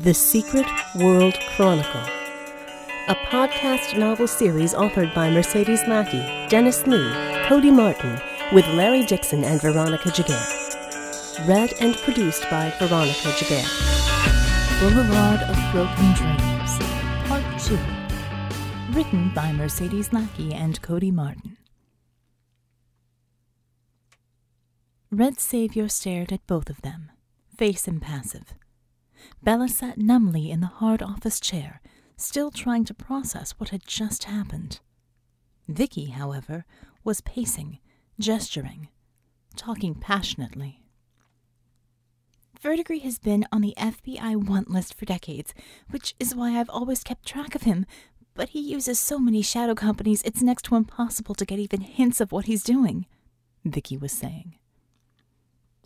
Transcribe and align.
The 0.00 0.14
Secret 0.14 0.66
World 0.94 1.36
Chronicle, 1.56 2.04
a 3.08 3.16
podcast 3.30 3.98
novel 3.98 4.28
series 4.28 4.72
authored 4.72 5.12
by 5.12 5.28
Mercedes 5.28 5.82
Lackey, 5.88 6.22
Dennis 6.48 6.86
Lee, 6.86 7.10
Cody 7.48 7.72
Martin, 7.72 8.20
with 8.52 8.64
Larry 8.68 9.04
Dixon 9.04 9.42
and 9.42 9.60
Veronica 9.60 10.10
Giguere. 10.10 11.48
Read 11.48 11.74
and 11.80 11.96
produced 11.96 12.42
by 12.48 12.72
Veronica 12.78 13.32
Giguere. 13.38 13.66
Boulevard 14.78 15.40
of 15.40 15.72
Broken 15.72 16.14
Dreams, 16.14 16.78
Part 17.26 17.60
2. 17.60 17.76
Written 18.96 19.32
by 19.34 19.50
Mercedes 19.50 20.12
Lackey 20.12 20.54
and 20.54 20.80
Cody 20.80 21.10
Martin. 21.10 21.56
Red 25.10 25.40
Savior 25.40 25.88
stared 25.88 26.32
at 26.32 26.46
both 26.46 26.70
of 26.70 26.82
them, 26.82 27.10
face 27.56 27.88
impassive. 27.88 28.54
Bella 29.42 29.68
sat 29.68 29.98
numbly 29.98 30.50
in 30.50 30.60
the 30.60 30.66
hard 30.66 31.02
office 31.02 31.40
chair, 31.40 31.80
still 32.16 32.50
trying 32.50 32.84
to 32.84 32.94
process 32.94 33.52
what 33.58 33.70
had 33.70 33.86
just 33.86 34.24
happened. 34.24 34.80
Vicky, 35.68 36.06
however, 36.06 36.64
was 37.04 37.20
pacing, 37.20 37.78
gesturing, 38.18 38.88
talking 39.56 39.94
passionately. 39.94 40.82
Verdigris 42.60 43.02
has 43.02 43.18
been 43.18 43.46
on 43.52 43.60
the 43.60 43.74
FBI 43.78 44.34
want 44.36 44.68
list 44.70 44.94
for 44.94 45.04
decades, 45.04 45.54
which 45.90 46.14
is 46.18 46.34
why 46.34 46.58
I've 46.58 46.70
always 46.70 47.04
kept 47.04 47.26
track 47.26 47.54
of 47.54 47.62
him, 47.62 47.86
but 48.34 48.50
he 48.50 48.60
uses 48.60 48.98
so 48.98 49.18
many 49.18 49.42
shadow 49.42 49.74
companies 49.74 50.22
it's 50.22 50.42
next 50.42 50.62
to 50.62 50.76
impossible 50.76 51.34
to 51.36 51.44
get 51.44 51.58
even 51.58 51.82
hints 51.82 52.20
of 52.20 52.32
what 52.32 52.46
he's 52.46 52.64
doing, 52.64 53.06
Vicky 53.64 53.96
was 53.96 54.12
saying. 54.12 54.56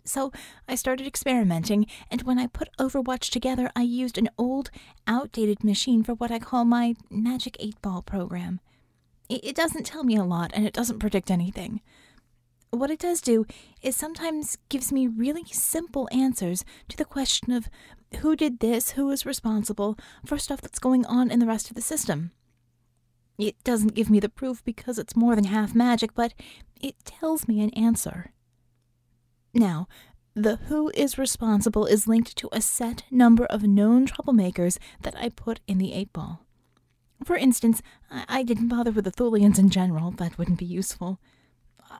So 0.05 0.31
I 0.67 0.75
started 0.75 1.07
experimenting, 1.07 1.87
and 2.11 2.23
when 2.23 2.37
I 2.37 2.47
put 2.47 2.75
Overwatch 2.77 3.29
together, 3.29 3.71
I 3.75 3.83
used 3.83 4.17
an 4.17 4.29
old, 4.37 4.69
outdated 5.07 5.63
machine 5.63 6.03
for 6.03 6.13
what 6.13 6.31
I 6.31 6.39
call 6.39 6.65
my 6.65 6.95
Magic 7.09 7.55
8 7.59 7.81
Ball 7.81 8.01
program. 8.01 8.59
It 9.29 9.55
doesn't 9.55 9.85
tell 9.85 10.03
me 10.03 10.17
a 10.17 10.25
lot, 10.25 10.51
and 10.53 10.67
it 10.67 10.73
doesn't 10.73 10.99
predict 10.99 11.31
anything. 11.31 11.79
What 12.69 12.91
it 12.91 12.99
does 12.99 13.21
do 13.21 13.45
is 13.81 13.95
sometimes 13.95 14.57
gives 14.67 14.91
me 14.91 15.07
really 15.07 15.45
simple 15.45 16.09
answers 16.11 16.65
to 16.89 16.97
the 16.97 17.05
question 17.05 17.53
of 17.53 17.69
who 18.17 18.35
did 18.35 18.59
this, 18.59 18.91
who 18.91 19.09
is 19.09 19.25
responsible 19.25 19.97
for 20.25 20.37
stuff 20.37 20.59
that's 20.59 20.79
going 20.79 21.05
on 21.05 21.31
in 21.31 21.39
the 21.39 21.45
rest 21.45 21.69
of 21.69 21.75
the 21.75 21.81
system. 21.81 22.31
It 23.37 23.63
doesn't 23.63 23.95
give 23.95 24.09
me 24.09 24.19
the 24.19 24.29
proof 24.29 24.63
because 24.65 24.99
it's 24.99 25.15
more 25.15 25.35
than 25.35 25.45
half 25.45 25.73
magic, 25.73 26.13
but 26.13 26.33
it 26.81 26.95
tells 27.05 27.47
me 27.47 27.61
an 27.61 27.69
answer. 27.71 28.33
Now, 29.53 29.87
the 30.33 30.55
who 30.67 30.91
is 30.95 31.17
responsible 31.17 31.85
is 31.85 32.07
linked 32.07 32.35
to 32.37 32.49
a 32.51 32.59
set 32.61 33.03
number 33.11 33.45
of 33.45 33.63
known 33.63 34.07
troublemakers 34.07 34.79
that 35.01 35.15
I 35.15 35.29
put 35.29 35.59
in 35.67 35.77
the 35.77 35.93
eight 35.93 36.11
ball. 36.11 36.41
For 37.23 37.37
instance, 37.37 37.81
I, 38.11 38.43
didn't 38.43 38.67
bother 38.67 38.91
with 38.91 39.05
the 39.05 39.11
Thulians 39.11 39.59
in 39.59 39.69
general, 39.69 40.11
that 40.11 40.37
wouldn't 40.37 40.57
be 40.57 40.65
useful. 40.65 41.19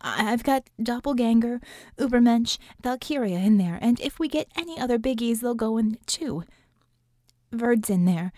I- 0.01 0.33
I've 0.33 0.43
got 0.43 0.69
Doppelganger, 0.81 1.61
Ubermensch, 1.97 2.57
Valkyria 2.81 3.37
in 3.37 3.57
there, 3.57 3.77
and 3.81 3.99
if 3.99 4.19
we 4.19 4.27
get 4.27 4.51
any 4.57 4.79
other 4.79 4.97
biggies, 4.97 5.39
they'll 5.39 5.53
go 5.53 5.77
in 5.77 5.97
too. 6.07 6.43
Verd's 7.51 7.89
in 7.89 8.05
there. 8.05 8.33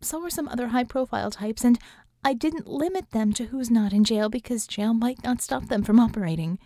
So 0.00 0.22
are 0.22 0.30
some 0.30 0.46
other 0.48 0.68
high 0.68 0.84
profile 0.84 1.30
types, 1.30 1.64
and 1.64 1.78
I 2.22 2.34
didn't 2.34 2.68
limit 2.68 3.10
them 3.10 3.32
to 3.32 3.46
who's 3.46 3.70
not 3.70 3.92
in 3.94 4.04
jail 4.04 4.28
because 4.28 4.66
jail 4.66 4.92
might 4.92 5.24
not 5.24 5.40
stop 5.40 5.68
them 5.68 5.82
from 5.82 5.98
operating. 5.98 6.58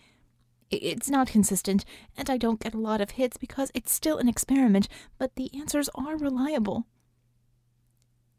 It's 0.72 1.10
not 1.10 1.28
consistent, 1.28 1.84
and 2.16 2.30
I 2.30 2.38
don't 2.38 2.60
get 2.60 2.72
a 2.72 2.78
lot 2.78 3.02
of 3.02 3.12
hits 3.12 3.36
because 3.36 3.70
it's 3.74 3.92
still 3.92 4.16
an 4.16 4.28
experiment, 4.28 4.88
but 5.18 5.36
the 5.36 5.50
answers 5.54 5.90
are 5.94 6.16
reliable. 6.16 6.86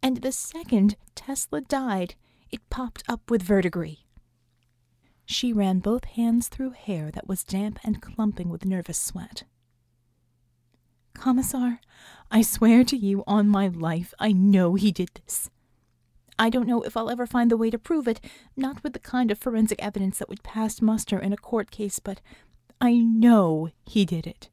And 0.01 0.17
the 0.17 0.31
second 0.31 0.95
Tesla 1.13 1.61
died, 1.61 2.15
it 2.51 2.67
popped 2.71 3.03
up 3.07 3.29
with 3.29 3.43
verdigris. 3.43 3.97
She 5.25 5.53
ran 5.53 5.79
both 5.79 6.05
hands 6.05 6.47
through 6.47 6.71
hair 6.71 7.11
that 7.11 7.27
was 7.27 7.43
damp 7.43 7.79
and 7.83 8.01
clumping 8.01 8.49
with 8.49 8.65
nervous 8.65 8.97
sweat. 8.97 9.43
Commissar, 11.13 11.79
I 12.31 12.41
swear 12.41 12.83
to 12.83 12.97
you 12.97 13.23
on 13.27 13.47
my 13.47 13.67
life, 13.67 14.13
I 14.19 14.31
know 14.31 14.73
he 14.73 14.91
did 14.91 15.11
this. 15.13 15.49
I 16.37 16.49
don't 16.49 16.67
know 16.67 16.81
if 16.81 16.97
I'll 16.97 17.09
ever 17.09 17.25
find 17.25 17.51
the 17.51 17.57
way 17.57 17.69
to 17.69 17.77
prove 17.77 18.07
it, 18.07 18.19
not 18.55 18.83
with 18.83 18.93
the 18.93 18.99
kind 18.99 19.31
of 19.31 19.39
forensic 19.39 19.81
evidence 19.81 20.19
that 20.19 20.29
would 20.29 20.43
pass 20.43 20.81
muster 20.81 21.19
in 21.19 21.33
a 21.33 21.37
court 21.37 21.71
case, 21.71 21.99
but 21.99 22.21
I 22.81 22.97
know 22.97 23.69
he 23.85 24.05
did 24.05 24.27
it. 24.27 24.49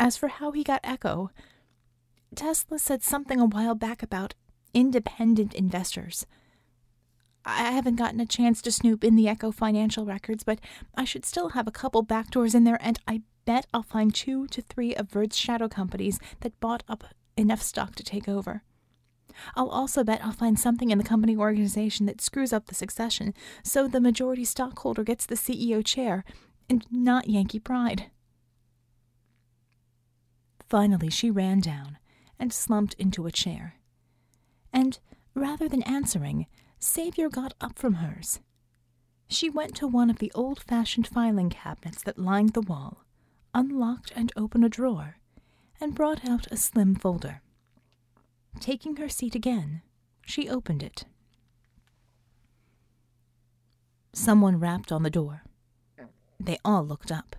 As 0.00 0.16
for 0.16 0.28
how 0.28 0.52
he 0.52 0.62
got 0.62 0.80
Echo, 0.84 1.30
Tesla 2.34 2.78
said 2.78 3.02
something 3.02 3.40
a 3.40 3.46
while 3.46 3.74
back 3.74 4.02
about 4.02 4.34
independent 4.72 5.54
investors. 5.54 6.26
I 7.44 7.72
haven't 7.72 7.96
gotten 7.96 8.20
a 8.20 8.26
chance 8.26 8.60
to 8.62 8.72
snoop 8.72 9.02
in 9.02 9.16
the 9.16 9.28
Echo 9.28 9.50
financial 9.50 10.04
records, 10.04 10.44
but 10.44 10.60
I 10.94 11.04
should 11.04 11.24
still 11.24 11.50
have 11.50 11.66
a 11.66 11.72
couple 11.72 12.04
backdoors 12.04 12.54
in 12.54 12.64
there, 12.64 12.78
and 12.80 12.98
I 13.08 13.22
bet 13.44 13.66
I'll 13.72 13.82
find 13.82 14.14
two 14.14 14.46
to 14.48 14.60
three 14.60 14.94
of 14.94 15.10
Verd's 15.10 15.36
shadow 15.36 15.68
companies 15.68 16.20
that 16.40 16.60
bought 16.60 16.82
up 16.88 17.04
enough 17.36 17.62
stock 17.62 17.94
to 17.96 18.04
take 18.04 18.28
over. 18.28 18.62
I'll 19.54 19.68
also 19.68 20.04
bet 20.04 20.24
I'll 20.24 20.32
find 20.32 20.58
something 20.58 20.90
in 20.90 20.98
the 20.98 21.04
company 21.04 21.36
organization 21.36 22.06
that 22.06 22.20
screws 22.20 22.52
up 22.52 22.66
the 22.66 22.74
succession, 22.74 23.34
so 23.62 23.86
the 23.88 24.00
majority 24.00 24.44
stockholder 24.44 25.04
gets 25.04 25.26
the 25.26 25.34
CEO 25.34 25.84
chair, 25.84 26.24
and 26.68 26.84
not 26.90 27.28
Yankee 27.28 27.58
Pride. 27.58 28.10
Finally, 30.68 31.10
she 31.10 31.30
ran 31.30 31.60
down 31.60 31.98
and 32.38 32.52
slumped 32.52 32.94
into 32.94 33.26
a 33.26 33.32
chair. 33.32 33.76
And 34.72 34.98
rather 35.34 35.68
than 35.68 35.82
answering, 35.84 36.46
Savior 36.78 37.28
got 37.28 37.54
up 37.60 37.78
from 37.78 37.94
hers. 37.94 38.40
She 39.28 39.50
went 39.50 39.74
to 39.76 39.86
one 39.86 40.10
of 40.10 40.18
the 40.18 40.32
old 40.34 40.62
fashioned 40.62 41.06
filing 41.06 41.50
cabinets 41.50 42.02
that 42.02 42.18
lined 42.18 42.54
the 42.54 42.60
wall, 42.60 43.04
unlocked 43.54 44.12
and 44.14 44.32
opened 44.36 44.64
a 44.64 44.68
drawer, 44.68 45.18
and 45.80 45.94
brought 45.94 46.28
out 46.28 46.46
a 46.50 46.56
slim 46.56 46.94
folder. 46.94 47.42
Taking 48.60 48.96
her 48.96 49.08
seat 49.08 49.34
again, 49.34 49.82
she 50.24 50.48
opened 50.48 50.82
it. 50.82 51.04
Someone 54.12 54.58
rapped 54.58 54.90
on 54.90 55.02
the 55.02 55.10
door. 55.10 55.42
They 56.40 56.58
all 56.64 56.84
looked 56.84 57.12
up. 57.12 57.36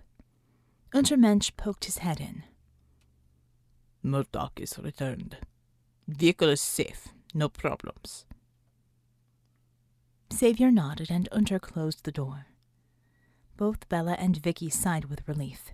Untermensch 0.94 1.56
poked 1.56 1.84
his 1.84 1.98
head 1.98 2.20
in. 2.20 2.44
Murdoch 4.02 4.58
is 4.58 4.78
returned. 4.78 5.36
Vehicle 6.08 6.48
is 6.48 6.60
safe. 6.60 7.08
No 7.34 7.48
problems. 7.48 8.24
Savior 10.30 10.70
nodded 10.70 11.10
and 11.10 11.28
Unter 11.30 11.58
closed 11.58 12.04
the 12.04 12.12
door. 12.12 12.46
Both 13.56 13.88
Bella 13.88 14.16
and 14.18 14.36
Vicky 14.36 14.70
sighed 14.70 15.04
with 15.06 15.28
relief. 15.28 15.72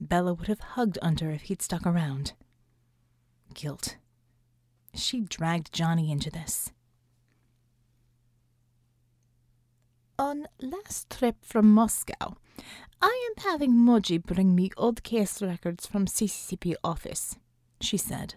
Bella 0.00 0.34
would 0.34 0.48
have 0.48 0.60
hugged 0.60 0.98
Unter 1.00 1.30
if 1.30 1.42
he'd 1.42 1.62
stuck 1.62 1.86
around. 1.86 2.34
Guilt. 3.54 3.96
She 4.94 5.20
dragged 5.20 5.72
Johnny 5.72 6.10
into 6.10 6.30
this. 6.30 6.70
On 10.18 10.46
last 10.62 11.10
trip 11.10 11.44
from 11.44 11.72
Moscow, 11.72 12.36
I 13.02 13.28
am 13.30 13.44
having 13.44 13.72
Moji 13.72 14.22
bring 14.22 14.54
me 14.54 14.70
old 14.76 15.02
case 15.02 15.42
records 15.42 15.86
from 15.86 16.06
CCP 16.06 16.74
office, 16.84 17.36
she 17.80 17.96
said, 17.96 18.36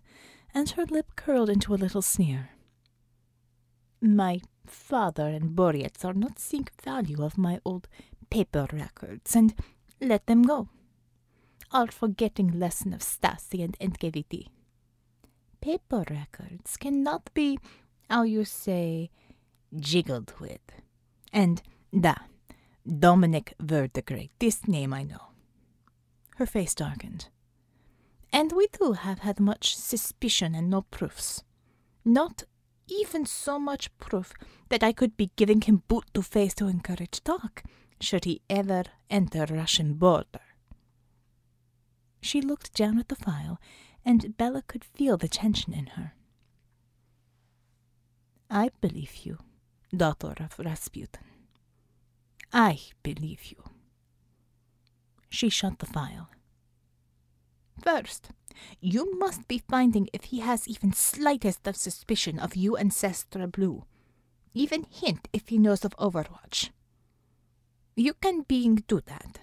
and 0.53 0.71
her 0.71 0.85
lip 0.85 1.15
curled 1.15 1.49
into 1.49 1.73
a 1.73 1.77
little 1.77 2.01
sneer. 2.01 2.49
My 4.01 4.41
father 4.65 5.27
and 5.27 5.55
Boreas 5.55 6.03
are 6.03 6.13
not 6.13 6.39
seeing 6.39 6.67
value 6.83 7.23
of 7.23 7.37
my 7.37 7.59
old 7.63 7.87
paper 8.31 8.67
records, 8.73 9.35
and 9.35 9.53
let 10.01 10.25
them 10.25 10.41
go. 10.41 10.69
Are 11.71 11.91
forgetting 11.91 12.59
lesson 12.59 12.93
of 12.93 13.01
Stasi 13.01 13.63
and 13.63 13.77
NKVD 13.79 14.47
paper 15.67 16.05
records 16.09 16.77
cannot 16.77 17.29
be, 17.33 17.59
how 18.09 18.23
you 18.23 18.45
say, 18.45 19.09
jiggled 19.75 20.33
with. 20.39 20.61
And 21.33 21.61
da, 21.91 22.15
Dominic 22.87 23.53
Verdigris, 23.59 24.29
this 24.39 24.65
name 24.65 24.93
I 24.93 25.03
know. 25.03 25.33
Her 26.37 26.45
face 26.45 26.73
darkened. 26.73 27.27
And 28.31 28.53
we 28.53 28.67
too 28.67 28.93
have 28.93 29.19
had 29.19 29.41
much 29.41 29.75
suspicion 29.75 30.55
and 30.55 30.69
no 30.69 30.83
proofs. 30.83 31.43
Not 32.05 32.43
even 32.87 33.25
so 33.25 33.59
much 33.59 33.95
proof 33.97 34.31
that 34.69 34.83
I 34.83 34.93
could 34.93 35.17
be 35.17 35.31
giving 35.35 35.59
him 35.59 35.83
boot 35.89 36.05
to 36.13 36.21
face 36.21 36.53
to 36.55 36.67
encourage 36.67 37.21
talk, 37.25 37.61
should 37.99 38.23
he 38.23 38.41
ever 38.49 38.83
enter 39.09 39.45
Russian 39.49 39.95
border. 39.95 40.47
She 42.21 42.39
looked 42.39 42.73
down 42.73 42.99
at 42.99 43.09
the 43.09 43.15
file 43.17 43.59
and 44.07 44.37
Bella 44.37 44.63
could 44.65 44.85
feel 44.85 45.17
the 45.17 45.27
tension 45.27 45.73
in 45.73 45.87
her. 45.97 46.13
I 48.49 48.69
believe 48.79 49.25
you, 49.25 49.39
daughter 49.93 50.33
of 50.39 50.57
Rasputin. 50.57 51.25
I 52.53 52.79
believe 53.03 53.43
you. 53.51 53.61
She 55.29 55.49
shut 55.49 55.79
the 55.79 55.85
file. 55.85 56.29
First, 57.83 58.29
You 58.79 59.19
must 59.19 59.45
be 59.49 59.61
finding 59.69 60.07
if 60.13 60.23
he 60.25 60.39
has 60.39 60.69
even 60.69 60.93
slightest 60.93 61.67
of 61.67 61.75
suspicion 61.75 62.39
of 62.39 62.55
you 62.55 62.77
and 62.77 62.91
Sestra 62.91 63.51
Blue. 63.51 63.83
Even 64.53 64.87
hint 64.89 65.27
if 65.33 65.49
he 65.49 65.57
knows 65.57 65.83
of 65.83 65.95
Overwatch. 65.97 66.71
You 67.95 68.13
can 68.13 68.43
being 68.43 68.83
do 68.87 69.01
that. 69.05 69.39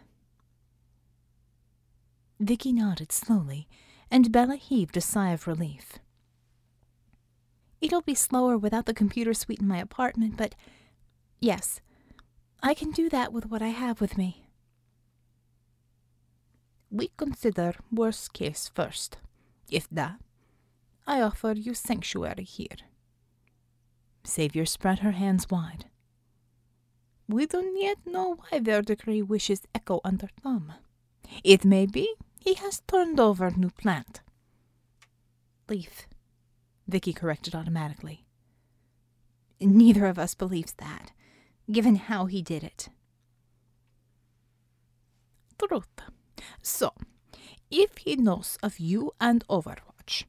Vicky 2.41 2.73
nodded 2.73 3.13
slowly, 3.13 3.69
and 4.11 4.33
Bella 4.33 4.57
heaved 4.57 4.97
a 4.97 5.01
sigh 5.01 5.31
of 5.31 5.47
relief. 5.47 5.99
It'll 7.81 8.03
be 8.03 8.15
slower 8.15 8.57
without 8.57 8.87
the 8.87 8.95
computer 8.95 9.35
suite 9.35 9.61
in 9.61 9.69
my 9.69 9.79
apartment, 9.79 10.37
but 10.37 10.55
yes, 11.41 11.81
I 12.63 12.73
can 12.73 12.91
do 12.93 13.11
that 13.11 13.33
with 13.33 13.47
what 13.47 13.61
I 13.61 13.69
have 13.69 14.01
with 14.01 14.17
me. 14.17 14.47
We 16.91 17.11
consider 17.17 17.75
worst 17.93 18.33
case 18.33 18.71
first. 18.75 19.19
If 19.71 19.89
that, 19.91 20.21
I 21.07 21.21
offer 21.21 21.53
you 21.53 21.75
sanctuary 21.75 22.45
here. 22.45 22.77
Savior 24.23 24.65
spread 24.65 25.01
her 25.01 25.13
hands 25.13 25.51
wide. 25.51 25.87
We 27.29 27.47
don't 27.47 27.79
yet 27.81 27.99
know 28.07 28.37
why 28.37 28.61
Verdigris 28.61 29.25
wishes 29.25 29.63
Echo 29.75 30.01
under 30.05 30.29
thumb. 30.43 30.73
It 31.43 31.65
may 31.65 31.87
be 31.87 32.15
he 32.45 32.53
has 32.55 32.83
turned 32.87 33.19
over 33.19 33.51
new 33.51 33.71
plant. 33.71 34.21
Leaf, 35.67 36.07
Vicky 36.87 37.15
corrected 37.15 37.55
automatically. 37.55 38.27
Neither 39.59 40.05
of 40.05 40.19
us 40.19 40.35
believes 40.35 40.75
that, 40.75 41.13
given 41.73 41.97
how 41.97 42.27
he 42.27 42.43
did 42.43 42.63
it. 42.63 42.91
Truth. 45.59 45.89
So, 46.61 46.93
if 47.71 47.97
he 47.97 48.17
knows 48.17 48.59
of 48.63 48.79
you 48.79 49.13
and 49.19 49.43
Overwatch, 49.49 50.25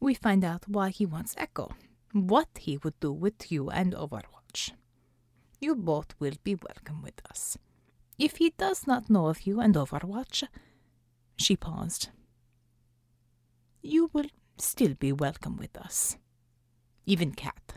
we 0.00 0.14
find 0.14 0.42
out 0.42 0.66
why 0.66 0.88
he 0.90 1.06
wants 1.06 1.36
Echo, 1.38 1.70
what 2.12 2.48
he 2.58 2.76
would 2.78 2.98
do 2.98 3.12
with 3.12 3.52
you 3.52 3.70
and 3.70 3.94
Overwatch. 3.94 4.72
You 5.60 5.76
both 5.76 6.16
will 6.18 6.34
be 6.42 6.56
welcome 6.56 7.02
with 7.02 7.22
us. 7.30 7.56
If 8.18 8.38
he 8.38 8.50
does 8.58 8.84
not 8.88 9.08
know 9.08 9.28
of 9.28 9.46
you 9.46 9.60
and 9.60 9.76
Overwatch, 9.76 10.42
she 11.42 11.56
paused. 11.56 12.08
You 13.82 14.10
will 14.12 14.26
still 14.58 14.94
be 14.94 15.12
welcome 15.12 15.56
with 15.56 15.76
us. 15.76 16.16
Even 17.04 17.32
Cat. 17.32 17.74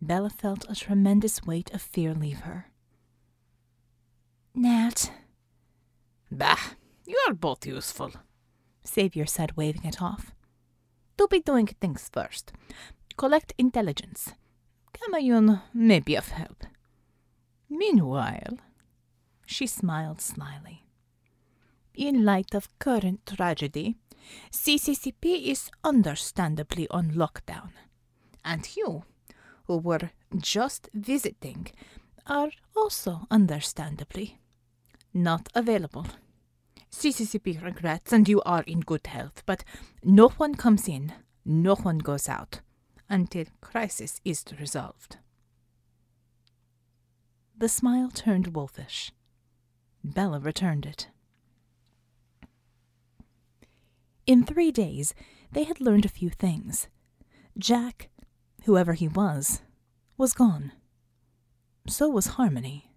Bella 0.00 0.30
felt 0.30 0.64
a 0.68 0.74
tremendous 0.74 1.44
weight 1.44 1.70
of 1.72 1.82
fear 1.82 2.14
leave 2.14 2.40
her. 2.40 2.72
Nat. 4.54 5.12
Bah, 6.30 6.58
you 7.06 7.18
are 7.28 7.34
both 7.34 7.66
useful, 7.66 8.12
Savior 8.82 9.26
said, 9.26 9.56
waving 9.56 9.84
it 9.84 10.02
off. 10.02 10.34
To 11.18 11.28
be 11.28 11.40
doing 11.40 11.66
things 11.66 12.10
first. 12.12 12.52
Collect 13.16 13.52
intelligence. 13.58 14.32
Gamayun 14.94 15.62
may 15.74 16.00
be 16.00 16.16
of 16.16 16.28
help. 16.28 16.64
Meanwhile, 17.68 18.58
she 19.46 19.66
smiled 19.66 20.20
slyly. 20.20 20.84
In 21.94 22.24
light 22.24 22.54
of 22.54 22.68
current 22.78 23.26
tragedy, 23.26 23.96
CCCP 24.50 25.46
is 25.48 25.70
understandably 25.84 26.88
on 26.88 27.12
lockdown. 27.12 27.70
And 28.44 28.68
you, 28.74 29.04
who 29.66 29.76
were 29.76 30.10
just 30.36 30.88
visiting, 30.94 31.68
are 32.26 32.50
also 32.74 33.26
understandably 33.30 34.38
not 35.12 35.48
available. 35.54 36.06
CCCP 36.90 37.62
regrets, 37.62 38.12
and 38.12 38.28
you 38.28 38.40
are 38.42 38.62
in 38.62 38.80
good 38.80 39.06
health, 39.06 39.42
but 39.44 39.64
no 40.02 40.28
one 40.28 40.54
comes 40.54 40.88
in, 40.88 41.12
no 41.44 41.74
one 41.74 41.98
goes 41.98 42.28
out 42.28 42.60
until 43.08 43.44
crisis 43.60 44.20
is 44.24 44.44
resolved. 44.58 45.18
The 47.56 47.68
smile 47.68 48.10
turned 48.10 48.54
wolfish. 48.54 49.12
Bella 50.02 50.40
returned 50.40 50.86
it. 50.86 51.08
In 54.26 54.44
three 54.44 54.70
days, 54.70 55.14
they 55.50 55.64
had 55.64 55.80
learned 55.80 56.04
a 56.04 56.08
few 56.10 56.30
things. 56.30 56.88
Jack, 57.58 58.08
whoever 58.64 58.92
he 58.92 59.08
was, 59.08 59.62
was 60.16 60.32
gone. 60.32 60.72
So 61.88 62.08
was 62.08 62.38
Harmony. 62.38 62.92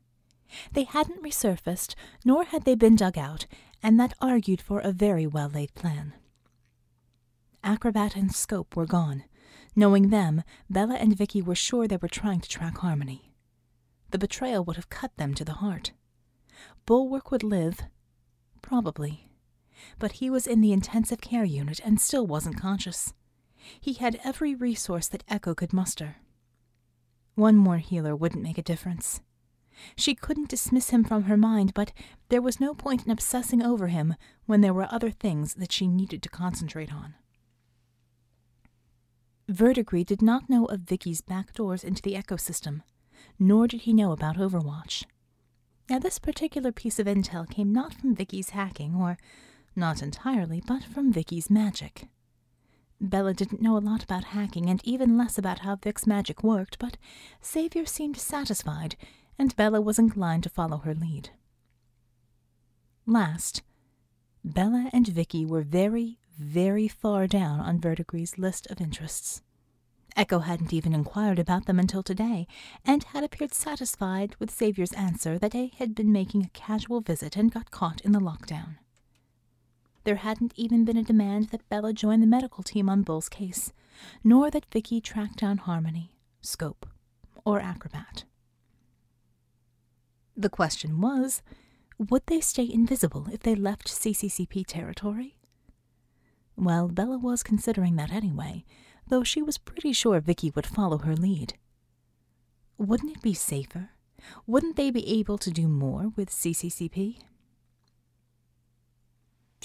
They 0.71 0.83
hadn't 0.83 1.23
resurfaced, 1.23 1.95
nor 2.23 2.43
had 2.43 2.63
they 2.65 2.75
been 2.75 2.95
dug 2.95 3.17
out, 3.17 3.47
and 3.81 3.99
that 3.99 4.13
argued 4.21 4.61
for 4.61 4.79
a 4.79 4.91
very 4.91 5.25
well 5.25 5.49
laid 5.49 5.73
plan. 5.73 6.13
Acrobat 7.63 8.15
and 8.15 8.33
Scope 8.33 8.75
were 8.75 8.85
gone. 8.85 9.23
Knowing 9.75 10.09
them, 10.09 10.43
Bella 10.69 10.95
and 10.95 11.17
Vicky 11.17 11.41
were 11.41 11.55
sure 11.55 11.87
they 11.87 11.97
were 11.97 12.07
trying 12.07 12.39
to 12.39 12.49
track 12.49 12.77
Harmony. 12.77 13.33
The 14.11 14.19
betrayal 14.19 14.63
would 14.63 14.75
have 14.75 14.89
cut 14.89 15.17
them 15.17 15.33
to 15.33 15.43
the 15.43 15.53
heart. 15.53 15.91
Bulwark 16.85 17.31
would 17.31 17.43
live, 17.43 17.81
probably, 18.61 19.24
but 19.99 20.13
he 20.13 20.29
was 20.29 20.47
in 20.47 20.61
the 20.61 20.73
intensive 20.73 21.21
care 21.21 21.43
unit 21.43 21.79
and 21.83 21.99
still 21.99 22.25
wasn't 22.25 22.59
conscious. 22.59 23.13
He 23.79 23.93
had 23.93 24.19
every 24.23 24.55
resource 24.55 25.07
that 25.07 25.23
Echo 25.27 25.55
could 25.55 25.73
muster. 25.73 26.17
One 27.35 27.55
more 27.55 27.77
healer 27.77 28.15
wouldn't 28.15 28.43
make 28.43 28.57
a 28.57 28.63
difference. 28.63 29.21
She 29.97 30.15
couldn't 30.15 30.49
dismiss 30.49 30.91
him 30.91 31.03
from 31.03 31.23
her 31.23 31.35
mind, 31.35 31.73
but 31.73 31.91
there 32.29 32.41
was 32.41 32.61
no 32.61 32.73
point 32.73 33.05
in 33.05 33.11
obsessing 33.11 33.61
over 33.61 33.87
him 33.87 34.15
when 34.45 34.61
there 34.61 34.73
were 34.73 34.87
other 34.89 35.11
things 35.11 35.55
that 35.55 35.71
she 35.71 35.87
needed 35.87 36.23
to 36.23 36.29
concentrate 36.29 36.93
on. 36.93 37.15
Verdigris 39.47 40.05
did 40.05 40.21
not 40.21 40.49
know 40.49 40.65
of 40.65 40.81
Vicky's 40.81 41.21
back 41.21 41.53
doors 41.53 41.83
into 41.83 42.01
the 42.01 42.15
Echo 42.15 42.35
system, 42.35 42.83
nor 43.37 43.67
did 43.67 43.81
he 43.81 43.93
know 43.93 44.11
about 44.11 44.37
Overwatch. 44.37 45.03
Now, 45.89 45.99
this 45.99 46.17
particular 46.17 46.71
piece 46.71 46.97
of 46.97 47.05
intel 47.05 47.47
came 47.47 47.71
not 47.71 47.93
from 47.93 48.15
Vicky's 48.15 48.51
hacking, 48.51 48.95
or 48.95 49.17
not 49.75 50.01
entirely, 50.01 50.61
but 50.65 50.83
from 50.83 51.11
Vicky's 51.11 51.49
magic. 51.49 52.07
Bella 53.01 53.33
didn't 53.33 53.61
know 53.61 53.77
a 53.77 53.79
lot 53.79 54.03
about 54.03 54.25
hacking 54.25 54.69
and 54.69 54.81
even 54.83 55.17
less 55.17 55.37
about 55.37 55.59
how 55.59 55.75
Vic's 55.75 56.07
magic 56.07 56.43
worked, 56.43 56.79
but 56.79 56.97
Savior 57.41 57.85
seemed 57.85 58.17
satisfied, 58.17 58.95
and 59.37 59.55
Bella 59.55 59.81
was 59.81 59.99
inclined 59.99 60.43
to 60.43 60.49
follow 60.49 60.77
her 60.77 60.93
lead. 60.93 61.29
Last, 63.05 63.61
Bella 64.43 64.89
and 64.93 65.07
Vicky 65.07 65.45
were 65.45 65.61
very, 65.61 66.19
very 66.37 66.87
far 66.87 67.27
down 67.27 67.59
on 67.59 67.79
Verdigris' 67.79 68.37
list 68.37 68.67
of 68.67 68.79
interests. 68.79 69.41
Echo 70.15 70.39
hadn't 70.39 70.71
even 70.71 70.93
inquired 70.93 71.39
about 71.39 71.65
them 71.65 71.77
until 71.77 72.01
today, 72.01 72.47
and 72.85 73.03
had 73.05 73.23
appeared 73.23 73.53
satisfied 73.53 74.35
with 74.39 74.49
Savior's 74.49 74.93
answer 74.93 75.37
that 75.37 75.51
they 75.51 75.71
had 75.77 75.93
been 75.93 76.11
making 76.11 76.43
a 76.43 76.49
casual 76.49 77.01
visit 77.01 77.35
and 77.35 77.51
got 77.51 77.69
caught 77.69 77.99
in 78.01 78.13
the 78.13 78.19
lockdown. 78.19 78.77
There 80.05 80.17
hadn't 80.17 80.53
even 80.55 80.85
been 80.85 80.97
a 80.97 81.03
demand 81.03 81.49
that 81.49 81.67
Bella 81.67 81.91
join 81.91 82.21
the 82.21 82.27
medical 82.27 82.63
team 82.63 82.89
on 82.89 83.01
Bull's 83.01 83.27
case, 83.27 83.73
nor 84.23 84.51
that 84.51 84.71
Vicky 84.71 85.01
track 85.01 85.35
down 85.35 85.57
Harmony, 85.57 86.13
Scope, 86.41 86.85
or 87.43 87.59
Acrobat. 87.59 88.23
The 90.37 90.49
question 90.49 91.01
was, 91.01 91.41
would 91.97 92.21
they 92.27 92.39
stay 92.39 92.69
invisible 92.71 93.27
if 93.31 93.39
they 93.39 93.55
left 93.55 93.87
CCCP 93.87 94.65
territory? 94.67 95.37
Well, 96.55 96.87
Bella 96.87 97.17
was 97.17 97.41
considering 97.41 97.95
that 97.95 98.11
anyway, 98.11 98.63
though 99.07 99.23
she 99.23 99.41
was 99.41 99.57
pretty 99.57 99.91
sure 99.91 100.19
Vicky 100.19 100.51
would 100.55 100.67
follow 100.67 100.99
her 100.99 101.15
lead. 101.15 101.55
Wouldn't 102.77 103.17
it 103.17 103.23
be 103.23 103.33
safer? 103.33 103.89
Wouldn't 104.45 104.75
they 104.75 104.91
be 104.91 105.19
able 105.19 105.39
to 105.39 105.49
do 105.49 105.67
more 105.67 106.11
with 106.15 106.29
CCCP? 106.29 107.17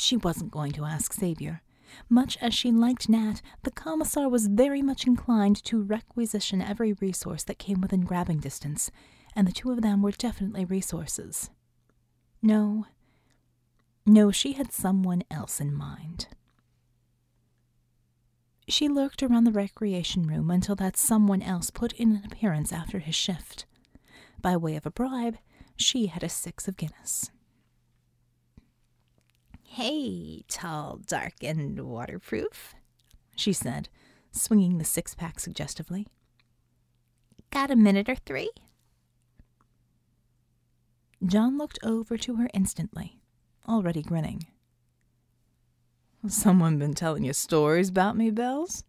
She 0.00 0.16
wasn't 0.16 0.50
going 0.50 0.72
to 0.72 0.86
ask 0.86 1.12
Savior. 1.12 1.60
Much 2.08 2.38
as 2.40 2.54
she 2.54 2.72
liked 2.72 3.10
Nat, 3.10 3.42
the 3.64 3.70
commissar 3.70 4.30
was 4.30 4.46
very 4.46 4.80
much 4.80 5.06
inclined 5.06 5.62
to 5.64 5.82
requisition 5.82 6.62
every 6.62 6.94
resource 6.94 7.44
that 7.44 7.58
came 7.58 7.82
within 7.82 8.06
grabbing 8.06 8.38
distance, 8.38 8.90
and 9.36 9.46
the 9.46 9.52
two 9.52 9.70
of 9.70 9.82
them 9.82 10.00
were 10.00 10.12
definitely 10.12 10.64
resources. 10.64 11.50
No, 12.40 12.86
no, 14.06 14.30
she 14.30 14.54
had 14.54 14.72
someone 14.72 15.22
else 15.30 15.60
in 15.60 15.74
mind. 15.74 16.28
She 18.68 18.88
lurked 18.88 19.22
around 19.22 19.44
the 19.44 19.52
recreation 19.52 20.22
room 20.22 20.50
until 20.50 20.76
that 20.76 20.96
someone 20.96 21.42
else 21.42 21.70
put 21.70 21.92
in 21.92 22.12
an 22.16 22.24
appearance 22.24 22.72
after 22.72 23.00
his 23.00 23.14
shift. 23.14 23.66
By 24.40 24.56
way 24.56 24.76
of 24.76 24.86
a 24.86 24.90
bribe, 24.90 25.36
she 25.76 26.06
had 26.06 26.22
a 26.22 26.28
six 26.30 26.66
of 26.66 26.78
Guinness. 26.78 27.30
Hey, 29.74 30.42
tall, 30.48 30.98
dark, 31.06 31.44
and 31.44 31.78
waterproof, 31.88 32.74
she 33.36 33.52
said, 33.52 33.88
swinging 34.32 34.78
the 34.78 34.84
six 34.84 35.14
pack 35.14 35.38
suggestively. 35.38 36.08
Got 37.52 37.70
a 37.70 37.76
minute 37.76 38.08
or 38.08 38.16
three? 38.16 38.50
John 41.24 41.56
looked 41.56 41.78
over 41.84 42.18
to 42.18 42.34
her 42.34 42.48
instantly, 42.52 43.20
already 43.68 44.02
grinning. 44.02 44.48
Someone 46.26 46.76
been 46.80 46.94
telling 46.94 47.24
you 47.24 47.32
stories 47.32 47.90
about 47.90 48.16
me, 48.16 48.30
Bells? 48.30 48.82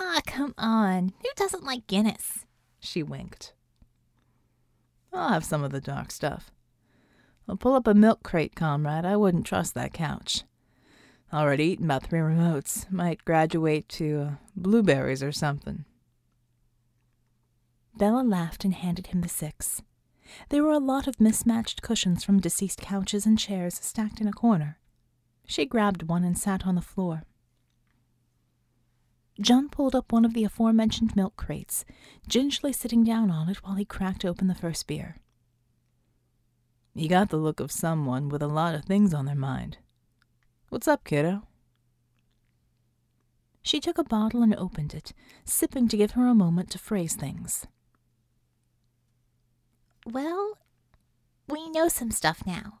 Ah, 0.00 0.22
come 0.24 0.54
on. 0.56 1.12
Who 1.20 1.28
doesn't 1.36 1.62
like 1.62 1.86
Guinness? 1.86 2.46
She 2.80 3.02
winked. 3.02 3.52
I'll 5.12 5.28
have 5.28 5.44
some 5.44 5.62
of 5.62 5.72
the 5.72 5.80
dark 5.82 6.10
stuff. 6.10 6.50
I'll 7.48 7.56
pull 7.56 7.74
up 7.74 7.86
a 7.86 7.94
milk 7.94 8.22
crate, 8.22 8.54
comrade. 8.54 9.04
I 9.04 9.16
wouldn't 9.16 9.46
trust 9.46 9.74
that 9.74 9.92
couch. 9.92 10.44
Already 11.32 11.64
eaten 11.64 11.84
about 11.84 12.04
three 12.04 12.20
remotes. 12.20 12.90
Might 12.90 13.24
graduate 13.24 13.88
to 13.90 14.20
uh, 14.20 14.30
blueberries 14.56 15.22
or 15.22 15.32
something. 15.32 15.84
Bella 17.96 18.22
laughed 18.22 18.64
and 18.64 18.74
handed 18.74 19.08
him 19.08 19.20
the 19.20 19.28
six. 19.28 19.82
There 20.48 20.62
were 20.62 20.72
a 20.72 20.78
lot 20.78 21.06
of 21.06 21.20
mismatched 21.20 21.82
cushions 21.82 22.24
from 22.24 22.40
deceased 22.40 22.80
couches 22.80 23.26
and 23.26 23.38
chairs 23.38 23.78
stacked 23.80 24.20
in 24.20 24.26
a 24.28 24.32
corner. 24.32 24.78
She 25.46 25.66
grabbed 25.66 26.04
one 26.04 26.24
and 26.24 26.38
sat 26.38 26.66
on 26.66 26.74
the 26.74 26.80
floor. 26.80 27.24
John 29.40 29.68
pulled 29.68 29.94
up 29.94 30.12
one 30.12 30.24
of 30.24 30.32
the 30.32 30.44
aforementioned 30.44 31.16
milk 31.16 31.36
crates, 31.36 31.84
gingerly 32.28 32.72
sitting 32.72 33.04
down 33.04 33.30
on 33.30 33.48
it 33.48 33.62
while 33.64 33.74
he 33.74 33.84
cracked 33.84 34.24
open 34.24 34.46
the 34.46 34.54
first 34.54 34.86
beer. 34.86 35.16
You 36.96 37.08
got 37.08 37.30
the 37.30 37.36
look 37.36 37.58
of 37.58 37.72
someone 37.72 38.28
with 38.28 38.40
a 38.40 38.46
lot 38.46 38.76
of 38.76 38.84
things 38.84 39.12
on 39.12 39.26
their 39.26 39.34
mind. 39.34 39.78
What's 40.68 40.86
up, 40.86 41.02
kiddo? 41.02 41.42
She 43.62 43.80
took 43.80 43.98
a 43.98 44.04
bottle 44.04 44.42
and 44.42 44.54
opened 44.54 44.94
it, 44.94 45.12
sipping 45.44 45.88
to 45.88 45.96
give 45.96 46.12
her 46.12 46.28
a 46.28 46.34
moment 46.34 46.70
to 46.70 46.78
phrase 46.78 47.14
things. 47.16 47.66
Well, 50.06 50.58
we 51.48 51.68
know 51.70 51.88
some 51.88 52.12
stuff 52.12 52.46
now. 52.46 52.78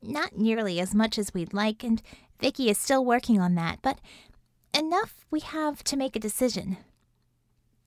Not 0.00 0.36
nearly 0.36 0.78
as 0.78 0.94
much 0.94 1.18
as 1.18 1.34
we'd 1.34 1.54
like, 1.54 1.82
and 1.82 2.02
Vicky 2.38 2.70
is 2.70 2.78
still 2.78 3.04
working 3.04 3.40
on 3.40 3.56
that, 3.56 3.80
but 3.82 3.98
enough 4.72 5.26
we 5.30 5.40
have 5.40 5.82
to 5.84 5.96
make 5.96 6.14
a 6.14 6.20
decision. 6.20 6.76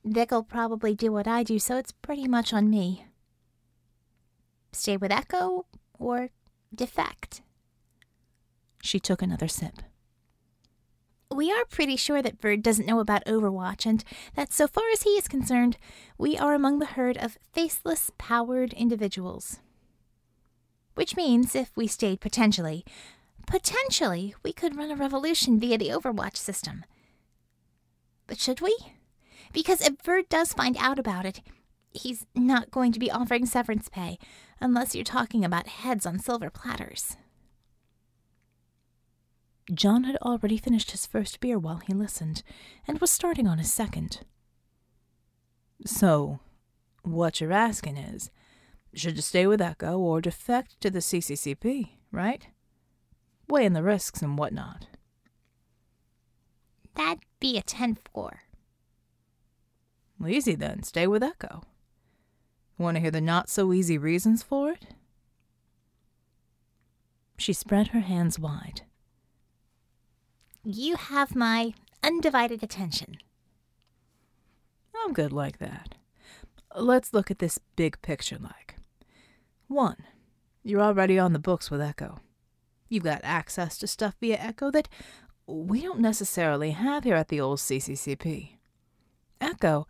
Vic'll 0.03 0.43
probably 0.43 0.93
do 0.93 1.11
what 1.11 1.27
I 1.27 1.43
do, 1.43 1.57
so 1.57 1.77
it's 1.77 1.91
pretty 1.91 2.27
much 2.27 2.51
on 2.51 2.69
me. 2.69 3.06
Stay 4.71 4.97
with 4.97 5.11
Echo 5.11 5.65
or 5.97 6.29
defect? 6.73 7.41
She 8.81 8.99
took 8.99 9.21
another 9.21 9.47
sip. 9.47 9.81
We 11.29 11.51
are 11.51 11.65
pretty 11.65 11.97
sure 11.97 12.21
that 12.21 12.41
Verd 12.41 12.63
doesn't 12.63 12.85
know 12.85 12.99
about 12.99 13.25
Overwatch, 13.25 13.85
and 13.85 14.03
that 14.35 14.53
so 14.53 14.65
far 14.65 14.85
as 14.93 15.01
he 15.01 15.11
is 15.11 15.27
concerned, 15.27 15.77
we 16.17 16.37
are 16.37 16.53
among 16.53 16.79
the 16.79 16.85
herd 16.85 17.17
of 17.17 17.37
faceless, 17.51 18.11
powered 18.17 18.71
individuals. 18.73 19.59
Which 20.95 21.17
means 21.17 21.53
if 21.53 21.75
we 21.75 21.85
stayed 21.85 22.21
potentially, 22.21 22.85
potentially, 23.45 24.35
we 24.41 24.53
could 24.53 24.77
run 24.77 24.89
a 24.89 24.95
revolution 24.95 25.59
via 25.59 25.77
the 25.77 25.89
Overwatch 25.89 26.37
system. 26.37 26.85
But 28.25 28.39
should 28.39 28.61
we? 28.61 28.75
Because 29.51 29.81
if 29.81 30.01
Verd 30.01 30.29
does 30.29 30.53
find 30.53 30.77
out 30.77 30.97
about 30.97 31.25
it, 31.25 31.41
he's 31.93 32.25
not 32.35 32.71
going 32.71 32.91
to 32.91 32.99
be 32.99 33.11
offering 33.11 33.45
severance 33.45 33.89
pay, 33.89 34.17
unless 34.59 34.95
you're 34.95 35.03
talking 35.03 35.43
about 35.43 35.67
heads 35.67 36.05
on 36.05 36.19
silver 36.19 36.49
platters. 36.49 37.17
John 39.73 40.05
had 40.05 40.15
already 40.17 40.57
finished 40.57 40.91
his 40.91 41.05
first 41.05 41.39
beer 41.39 41.59
while 41.59 41.81
he 41.85 41.93
listened, 41.93 42.41
and 42.87 42.99
was 42.99 43.11
starting 43.11 43.47
on 43.47 43.57
his 43.57 43.71
second. 43.71 44.21
So, 45.85 46.39
what 47.03 47.41
you're 47.41 47.51
asking 47.51 47.97
is, 47.97 48.31
should 48.93 49.15
you 49.17 49.21
stay 49.21 49.45
with 49.45 49.61
Echo 49.61 49.97
or 49.99 50.21
defect 50.21 50.79
to 50.81 50.89
the 50.89 50.99
CCCP, 50.99 51.89
right? 52.11 52.47
Weighing 53.49 53.73
the 53.73 53.83
risks 53.83 54.21
and 54.21 54.37
whatnot. 54.37 54.87
That'd 56.95 57.23
be 57.39 57.57
a 57.57 57.61
10 57.61 57.99
4. 58.13 58.39
Well, 60.19 60.29
easy 60.29 60.55
then, 60.55 60.81
stay 60.83 61.05
with 61.05 61.21
Echo. 61.21 61.61
Want 62.77 62.95
to 62.95 63.01
hear 63.01 63.11
the 63.11 63.21
not 63.21 63.49
so 63.49 63.73
easy 63.73 63.97
reasons 63.97 64.43
for 64.43 64.71
it? 64.71 64.87
She 67.37 67.53
spread 67.53 67.89
her 67.89 68.01
hands 68.01 68.39
wide. 68.39 68.81
You 70.63 70.95
have 70.95 71.35
my 71.35 71.73
undivided 72.03 72.61
attention. 72.61 73.17
I'm 74.95 75.13
good 75.13 75.31
like 75.31 75.59
that. 75.59 75.95
Let's 76.75 77.13
look 77.13 77.31
at 77.31 77.39
this 77.39 77.59
big 77.75 78.01
picture 78.01 78.37
like. 78.39 78.75
One, 79.67 79.97
you're 80.63 80.81
already 80.81 81.17
on 81.17 81.33
the 81.33 81.39
books 81.39 81.71
with 81.71 81.81
Echo. 81.81 82.19
You've 82.89 83.03
got 83.03 83.21
access 83.23 83.77
to 83.79 83.87
stuff 83.87 84.15
via 84.19 84.37
Echo 84.37 84.71
that 84.71 84.89
we 85.45 85.81
don't 85.81 85.99
necessarily 85.99 86.71
have 86.71 87.03
here 87.05 87.15
at 87.15 87.29
the 87.29 87.39
old 87.39 87.59
CCCP. 87.59 88.57
Echo, 89.39 89.87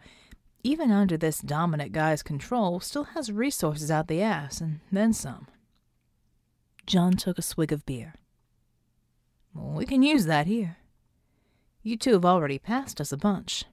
even 0.68 0.92
under 0.92 1.16
this 1.16 1.40
dominant 1.40 1.94
guy's 1.94 2.22
control, 2.22 2.82
still 2.82 3.06
has 3.06 3.32
resources 3.32 3.90
out 3.90 4.10
the 4.10 4.22
ass, 4.22 4.60
and 4.60 4.82
then 4.92 5.14
some. 5.14 5.48
John 6.86 7.14
took 7.14 7.38
a 7.38 7.42
swig 7.42 7.72
of 7.72 7.86
beer. 7.86 8.16
Well, 9.54 9.78
we 9.78 9.86
can 9.86 10.04
use 10.04 10.26
that 10.26 10.46
here. 10.46 10.78
You 11.84 11.96
two 11.96 12.12
have 12.12 12.26
already 12.26 12.60
passed 12.60 13.00
us 13.00 13.14
a 13.14 13.18
bunch. 13.18 13.64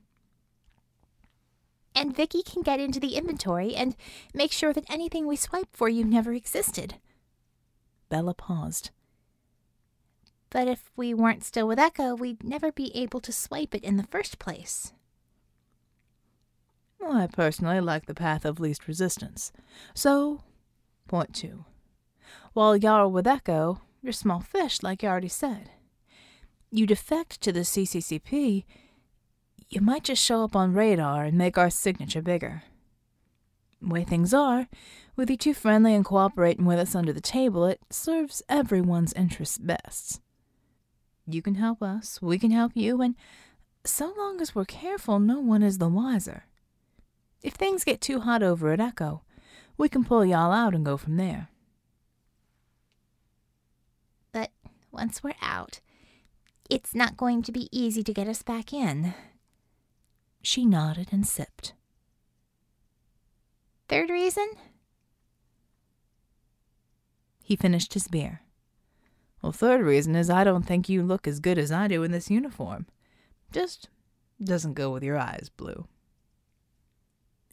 And 1.96 2.14
Vicky 2.14 2.44
can 2.44 2.62
get 2.62 2.78
into 2.78 3.00
the 3.00 3.16
inventory 3.16 3.74
and 3.74 3.96
make 4.32 4.52
sure 4.52 4.72
that 4.72 4.88
anything 4.88 5.26
we 5.26 5.34
swipe 5.34 5.68
for 5.72 5.88
you 5.88 6.04
never 6.04 6.32
existed. 6.32 6.94
Bella 8.08 8.34
paused. 8.34 8.90
But 10.48 10.68
if 10.68 10.92
we 10.94 11.12
weren't 11.12 11.42
still 11.42 11.66
with 11.66 11.80
Echo, 11.80 12.14
we'd 12.14 12.44
never 12.44 12.70
be 12.70 12.96
able 12.96 13.18
to 13.20 13.32
swipe 13.32 13.74
it 13.74 13.82
in 13.82 13.96
the 13.96 14.06
first 14.06 14.38
place. 14.38 14.92
I 17.12 17.26
personally 17.26 17.80
like 17.80 18.06
the 18.06 18.14
path 18.14 18.44
of 18.44 18.60
least 18.60 18.88
resistance. 18.88 19.52
So, 19.94 20.42
point 21.08 21.34
two. 21.34 21.64
While 22.52 22.76
y'all 22.76 23.10
with 23.10 23.26
Echo, 23.26 23.80
you're 24.02 24.12
small 24.12 24.40
fish, 24.40 24.82
like 24.82 25.02
you 25.02 25.08
already 25.08 25.28
said. 25.28 25.70
You 26.70 26.86
defect 26.86 27.40
to 27.42 27.52
the 27.52 27.60
CCCP, 27.60 28.64
you 29.70 29.80
might 29.80 30.04
just 30.04 30.22
show 30.22 30.44
up 30.44 30.54
on 30.54 30.74
radar 30.74 31.24
and 31.24 31.38
make 31.38 31.58
our 31.58 31.70
signature 31.70 32.22
bigger. 32.22 32.62
Way 33.80 34.04
things 34.04 34.32
are, 34.32 34.68
with 35.16 35.30
you 35.30 35.36
too 35.36 35.54
friendly 35.54 35.94
and 35.94 36.04
cooperating 36.04 36.64
with 36.64 36.78
us 36.78 36.94
under 36.94 37.12
the 37.12 37.20
table, 37.20 37.66
it 37.66 37.80
serves 37.90 38.42
everyone's 38.48 39.12
interests 39.14 39.58
best. 39.58 40.20
You 41.26 41.42
can 41.42 41.56
help 41.56 41.82
us, 41.82 42.20
we 42.20 42.38
can 42.38 42.50
help 42.50 42.72
you, 42.74 43.00
and 43.00 43.14
so 43.84 44.12
long 44.16 44.40
as 44.40 44.54
we're 44.54 44.64
careful, 44.64 45.18
no 45.18 45.40
one 45.40 45.62
is 45.62 45.78
the 45.78 45.88
wiser. 45.88 46.44
If 47.44 47.52
things 47.52 47.84
get 47.84 48.00
too 48.00 48.20
hot 48.20 48.42
over 48.42 48.72
at 48.72 48.80
Echo, 48.80 49.20
we 49.76 49.90
can 49.90 50.02
pull 50.02 50.24
y'all 50.24 50.50
out 50.50 50.74
and 50.74 50.82
go 50.82 50.96
from 50.96 51.18
there. 51.18 51.50
But 54.32 54.50
once 54.90 55.22
we're 55.22 55.34
out, 55.42 55.80
it's 56.70 56.94
not 56.94 57.18
going 57.18 57.42
to 57.42 57.52
be 57.52 57.68
easy 57.70 58.02
to 58.02 58.14
get 58.14 58.28
us 58.28 58.42
back 58.42 58.72
in. 58.72 59.12
She 60.40 60.64
nodded 60.64 61.08
and 61.12 61.26
sipped. 61.26 61.74
Third 63.90 64.08
reason? 64.08 64.48
He 67.42 67.56
finished 67.56 67.92
his 67.92 68.08
beer. 68.08 68.40
Well, 69.42 69.52
third 69.52 69.82
reason 69.82 70.16
is 70.16 70.30
I 70.30 70.44
don't 70.44 70.64
think 70.64 70.88
you 70.88 71.02
look 71.02 71.28
as 71.28 71.40
good 71.40 71.58
as 71.58 71.70
I 71.70 71.88
do 71.88 72.04
in 72.04 72.10
this 72.10 72.30
uniform. 72.30 72.86
Just 73.52 73.90
doesn't 74.42 74.72
go 74.72 74.90
with 74.90 75.02
your 75.02 75.18
eyes, 75.18 75.50
Blue. 75.54 75.86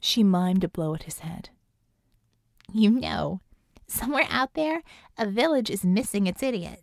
She 0.04 0.24
mimed 0.24 0.64
a 0.64 0.68
blow 0.68 0.94
at 0.96 1.04
his 1.04 1.20
head. 1.20 1.50
You 2.72 2.90
know, 2.90 3.40
somewhere 3.86 4.26
out 4.28 4.54
there, 4.54 4.82
a 5.16 5.26
village 5.26 5.70
is 5.70 5.84
missing 5.84 6.26
its 6.26 6.42
idiot. 6.42 6.82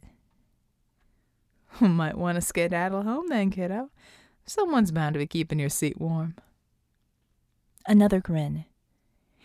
Might 1.81 2.17
want 2.17 2.37
to 2.37 2.41
skedaddle 2.41 3.03
home 3.03 3.27
then, 3.27 3.51
kiddo. 3.51 3.89
Someone's 4.45 4.93
bound 4.93 5.13
to 5.13 5.19
be 5.19 5.27
keeping 5.27 5.59
your 5.59 5.67
seat 5.67 5.99
warm. 5.99 6.35
Another 7.85 8.21
grin. 8.21 8.63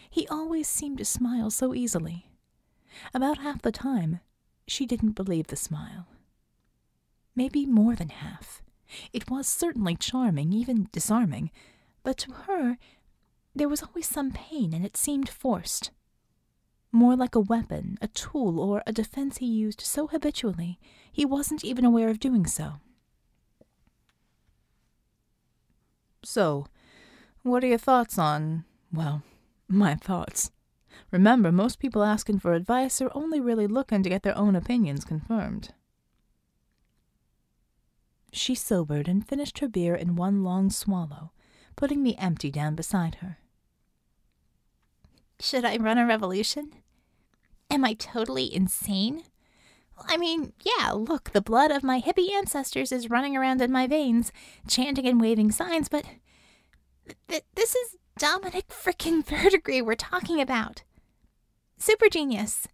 He 0.08 0.28
always 0.28 0.68
seemed 0.68 0.98
to 0.98 1.04
smile 1.04 1.50
so 1.50 1.74
easily. 1.74 2.30
About 3.12 3.38
half 3.38 3.60
the 3.60 3.72
time, 3.72 4.20
she 4.68 4.86
didn't 4.86 5.16
believe 5.16 5.48
the 5.48 5.56
smile. 5.56 6.06
Maybe 7.34 7.66
more 7.66 7.96
than 7.96 8.10
half. 8.10 8.62
It 9.12 9.28
was 9.28 9.48
certainly 9.48 9.96
charming, 9.96 10.52
even 10.52 10.88
disarming, 10.92 11.50
but 12.04 12.16
to 12.18 12.32
her, 12.32 12.78
there 13.54 13.68
was 13.68 13.82
always 13.82 14.08
some 14.08 14.32
pain 14.32 14.74
and 14.74 14.84
it 14.84 14.96
seemed 14.96 15.28
forced. 15.28 15.90
More 16.90 17.16
like 17.16 17.34
a 17.34 17.40
weapon, 17.40 17.98
a 18.00 18.08
tool, 18.08 18.58
or 18.60 18.82
a 18.86 18.92
defense 18.92 19.38
he 19.38 19.46
used 19.46 19.80
so 19.80 20.06
habitually 20.06 20.78
he 21.12 21.24
wasn't 21.24 21.64
even 21.64 21.84
aware 21.84 22.08
of 22.08 22.20
doing 22.20 22.46
so. 22.46 22.74
So, 26.24 26.66
what 27.42 27.62
are 27.62 27.68
your 27.68 27.78
thoughts 27.78 28.18
on, 28.18 28.64
well, 28.92 29.22
my 29.68 29.94
thoughts? 29.94 30.50
Remember, 31.10 31.52
most 31.52 31.78
people 31.78 32.02
asking 32.02 32.38
for 32.38 32.54
advice 32.54 33.00
are 33.00 33.10
only 33.14 33.40
really 33.40 33.66
looking 33.66 34.02
to 34.02 34.08
get 34.08 34.22
their 34.22 34.36
own 34.38 34.56
opinions 34.56 35.04
confirmed. 35.04 35.74
She 38.32 38.54
sobered 38.54 39.06
and 39.06 39.26
finished 39.26 39.58
her 39.60 39.68
beer 39.68 39.94
in 39.94 40.16
one 40.16 40.42
long 40.42 40.70
swallow, 40.70 41.32
putting 41.76 42.02
the 42.02 42.16
empty 42.18 42.50
down 42.50 42.74
beside 42.74 43.16
her. 43.16 43.38
Should 45.44 45.66
I 45.66 45.76
run 45.76 45.98
a 45.98 46.06
revolution? 46.06 46.72
Am 47.70 47.84
I 47.84 47.92
totally 47.92 48.52
insane? 48.52 49.24
I 50.08 50.16
mean, 50.16 50.54
yeah, 50.64 50.92
look, 50.92 51.32
the 51.32 51.42
blood 51.42 51.70
of 51.70 51.84
my 51.84 52.00
hippie 52.00 52.32
ancestors 52.32 52.90
is 52.90 53.10
running 53.10 53.36
around 53.36 53.60
in 53.60 53.70
my 53.70 53.86
veins, 53.86 54.32
chanting 54.66 55.06
and 55.06 55.20
waving 55.20 55.52
signs, 55.52 55.90
but 55.90 56.06
th- 57.28 57.44
this 57.54 57.74
is 57.74 57.96
Dominic 58.16 58.68
frickin' 58.68 59.22
Verdigris 59.22 59.82
we're 59.82 59.96
talking 59.96 60.40
about. 60.40 60.82
Super 61.76 62.08
genius. 62.08 62.66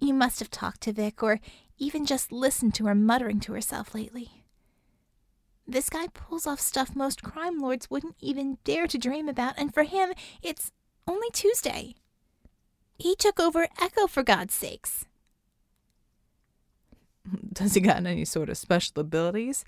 You 0.00 0.14
must 0.14 0.40
have 0.40 0.50
talked 0.50 0.80
to 0.80 0.92
Vic 0.92 1.22
or 1.22 1.38
even 1.78 2.04
just 2.04 2.32
listened 2.32 2.74
to 2.74 2.86
her 2.86 2.94
muttering 2.96 3.38
to 3.38 3.52
herself 3.52 3.94
lately. 3.94 4.42
This 5.64 5.88
guy 5.88 6.08
pulls 6.08 6.44
off 6.44 6.58
stuff 6.58 6.96
most 6.96 7.22
crime 7.22 7.60
lords 7.60 7.88
wouldn't 7.88 8.16
even 8.18 8.58
dare 8.64 8.88
to 8.88 8.98
dream 8.98 9.28
about, 9.28 9.54
and 9.56 9.72
for 9.72 9.84
him, 9.84 10.12
it's 10.42 10.72
only 11.08 11.30
Tuesday. 11.32 11.94
He 12.98 13.16
took 13.16 13.40
over 13.40 13.68
Echo 13.80 14.06
for 14.06 14.22
God's 14.22 14.54
sakes. 14.54 15.06
Does 17.52 17.74
he 17.74 17.80
got 17.80 18.06
any 18.06 18.24
sort 18.24 18.48
of 18.48 18.58
special 18.58 19.00
abilities, 19.00 19.64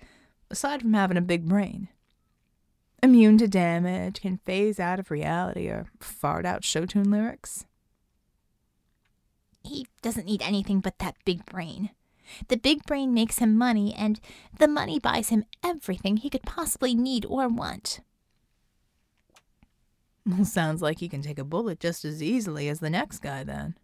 aside 0.50 0.82
from 0.82 0.94
having 0.94 1.16
a 1.16 1.22
big 1.22 1.46
brain? 1.48 1.88
Immune 3.02 3.38
to 3.38 3.48
damage, 3.48 4.20
can 4.20 4.40
phase 4.44 4.78
out 4.78 5.00
of 5.00 5.10
reality, 5.10 5.68
or 5.68 5.86
fart 6.00 6.44
out 6.44 6.64
show 6.64 6.84
tune 6.84 7.10
lyrics? 7.10 7.64
He 9.62 9.86
doesn't 10.02 10.26
need 10.26 10.42
anything 10.42 10.80
but 10.80 10.98
that 10.98 11.16
big 11.24 11.46
brain. 11.46 11.90
The 12.48 12.56
big 12.56 12.84
brain 12.84 13.14
makes 13.14 13.38
him 13.38 13.56
money, 13.56 13.94
and 13.94 14.20
the 14.58 14.68
money 14.68 14.98
buys 14.98 15.30
him 15.30 15.44
everything 15.64 16.18
he 16.18 16.30
could 16.30 16.42
possibly 16.42 16.94
need 16.94 17.24
or 17.26 17.48
want. 17.48 18.00
Well, 20.30 20.44
sounds 20.44 20.82
like 20.82 21.00
he 21.00 21.08
can 21.08 21.22
take 21.22 21.38
a 21.38 21.44
bullet 21.44 21.80
just 21.80 22.04
as 22.04 22.22
easily 22.22 22.68
as 22.68 22.80
the 22.80 22.90
next 22.90 23.18
guy, 23.20 23.44
then. 23.44 23.76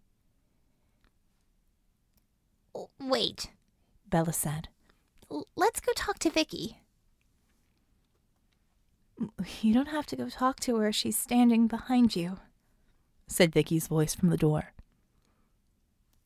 Wait, 2.99 3.51
Bella 4.07 4.33
said. 4.33 4.69
let's 5.55 5.79
go 5.79 5.91
talk 5.95 6.19
to 6.19 6.29
Vicky. 6.29 6.81
You 9.61 9.73
don't 9.73 9.87
have 9.87 10.05
to 10.07 10.15
go 10.15 10.29
talk 10.29 10.59
to 10.61 10.75
her. 10.77 10.91
She's 10.91 11.17
standing 11.17 11.65
behind 11.67 12.15
you, 12.15 12.37
said 13.25 13.51
Vicky's 13.51 13.87
voice 13.87 14.13
from 14.13 14.29
the 14.29 14.37
door. 14.37 14.73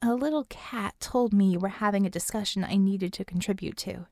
A 0.01 0.13
little 0.13 0.45
cat 0.49 0.95
told 0.99 1.31
me 1.31 1.51
you 1.51 1.59
were 1.59 1.69
having 1.69 2.05
a 2.05 2.09
discussion 2.09 2.65
I 2.65 2.75
needed 2.75 3.13
to 3.13 3.23
contribute 3.23 3.77
to. 3.77 4.07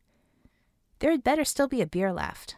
There 0.99 1.11
had 1.11 1.25
better 1.25 1.43
still 1.43 1.67
be 1.67 1.81
a 1.81 1.87
beer 1.87 2.13
left. 2.13 2.55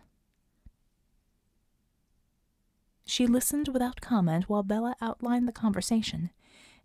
She 3.11 3.27
listened 3.27 3.67
without 3.67 3.99
comment 3.99 4.47
while 4.47 4.63
Bella 4.63 4.95
outlined 5.01 5.45
the 5.45 5.51
conversation, 5.51 6.29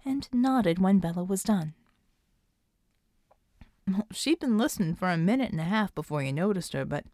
and 0.05 0.29
nodded 0.33 0.81
when 0.81 0.99
Bella 0.99 1.23
was 1.23 1.45
done. 1.45 1.75
She'd 4.11 4.41
been 4.41 4.59
listening 4.59 4.97
for 4.97 5.09
a 5.09 5.17
minute 5.17 5.53
and 5.53 5.61
a 5.61 5.65
half 5.65 5.95
before 5.95 6.25
you 6.25 6.33
noticed 6.33 6.73
her, 6.73 6.85
but 6.85 7.05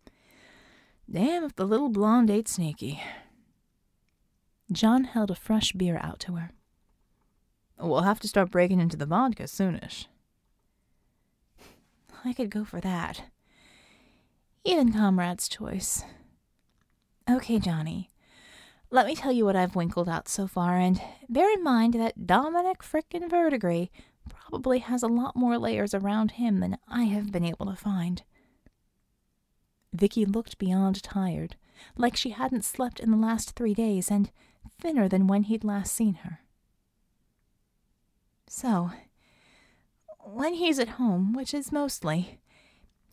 damn 1.10 1.44
if 1.44 1.54
the 1.54 1.66
little 1.66 1.90
blonde 1.90 2.30
ain't 2.30 2.48
sneaky. 2.48 3.02
John 4.72 5.04
held 5.04 5.30
a 5.30 5.34
fresh 5.34 5.72
beer 5.72 6.00
out 6.02 6.18
to 6.20 6.36
her. 6.36 6.52
We'll 7.78 8.00
have 8.00 8.20
to 8.20 8.28
start 8.28 8.50
breaking 8.50 8.80
into 8.80 8.96
the 8.96 9.04
vodka 9.04 9.42
soonish. 9.42 10.06
I 12.24 12.32
could 12.32 12.48
go 12.48 12.64
for 12.64 12.80
that. 12.80 13.24
Even 14.64 14.90
comrade's 14.90 15.48
choice. 15.48 16.02
Okay, 17.28 17.58
Johnny. 17.58 18.08
Let 18.92 19.06
me 19.06 19.16
tell 19.16 19.32
you 19.32 19.46
what 19.46 19.56
I've 19.56 19.74
winkled 19.74 20.06
out 20.06 20.28
so 20.28 20.46
far, 20.46 20.76
and 20.76 21.00
bear 21.26 21.50
in 21.50 21.64
mind 21.64 21.94
that 21.94 22.26
Dominic 22.26 22.82
frickin' 22.82 23.30
Verdigris 23.30 23.88
probably 24.28 24.80
has 24.80 25.02
a 25.02 25.08
lot 25.08 25.34
more 25.34 25.56
layers 25.56 25.94
around 25.94 26.32
him 26.32 26.60
than 26.60 26.76
I 26.86 27.04
have 27.04 27.32
been 27.32 27.42
able 27.42 27.64
to 27.64 27.74
find. 27.74 28.22
Vicky 29.94 30.26
looked 30.26 30.58
beyond 30.58 31.02
tired, 31.02 31.56
like 31.96 32.16
she 32.16 32.30
hadn't 32.30 32.66
slept 32.66 33.00
in 33.00 33.10
the 33.10 33.16
last 33.16 33.52
three 33.52 33.72
days, 33.72 34.10
and 34.10 34.30
thinner 34.78 35.08
than 35.08 35.26
when 35.26 35.44
he'd 35.44 35.64
last 35.64 35.94
seen 35.94 36.16
her. 36.16 36.40
So, 38.46 38.90
when 40.22 40.52
he's 40.52 40.78
at 40.78 41.00
home, 41.00 41.32
which 41.32 41.54
is 41.54 41.72
mostly, 41.72 42.41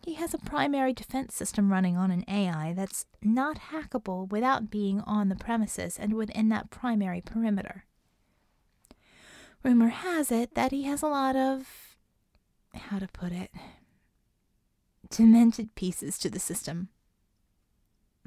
he 0.02 0.14
has 0.14 0.32
a 0.32 0.38
primary 0.38 0.92
defense 0.92 1.34
system 1.34 1.70
running 1.70 1.96
on 1.96 2.10
an 2.10 2.24
AI 2.26 2.72
that's 2.74 3.06
not 3.22 3.58
hackable 3.70 4.30
without 4.30 4.70
being 4.70 5.00
on 5.02 5.28
the 5.28 5.36
premises 5.36 5.98
and 5.98 6.14
within 6.14 6.48
that 6.48 6.70
primary 6.70 7.20
perimeter. 7.20 7.84
Rumor 9.62 9.88
has 9.88 10.32
it 10.32 10.54
that 10.54 10.72
he 10.72 10.84
has 10.84 11.02
a 11.02 11.08
lot 11.08 11.36
of. 11.36 11.96
how 12.74 12.98
to 12.98 13.08
put 13.08 13.32
it? 13.32 13.50
demented 15.10 15.74
pieces 15.74 16.18
to 16.18 16.30
the 16.30 16.38
system. 16.38 16.88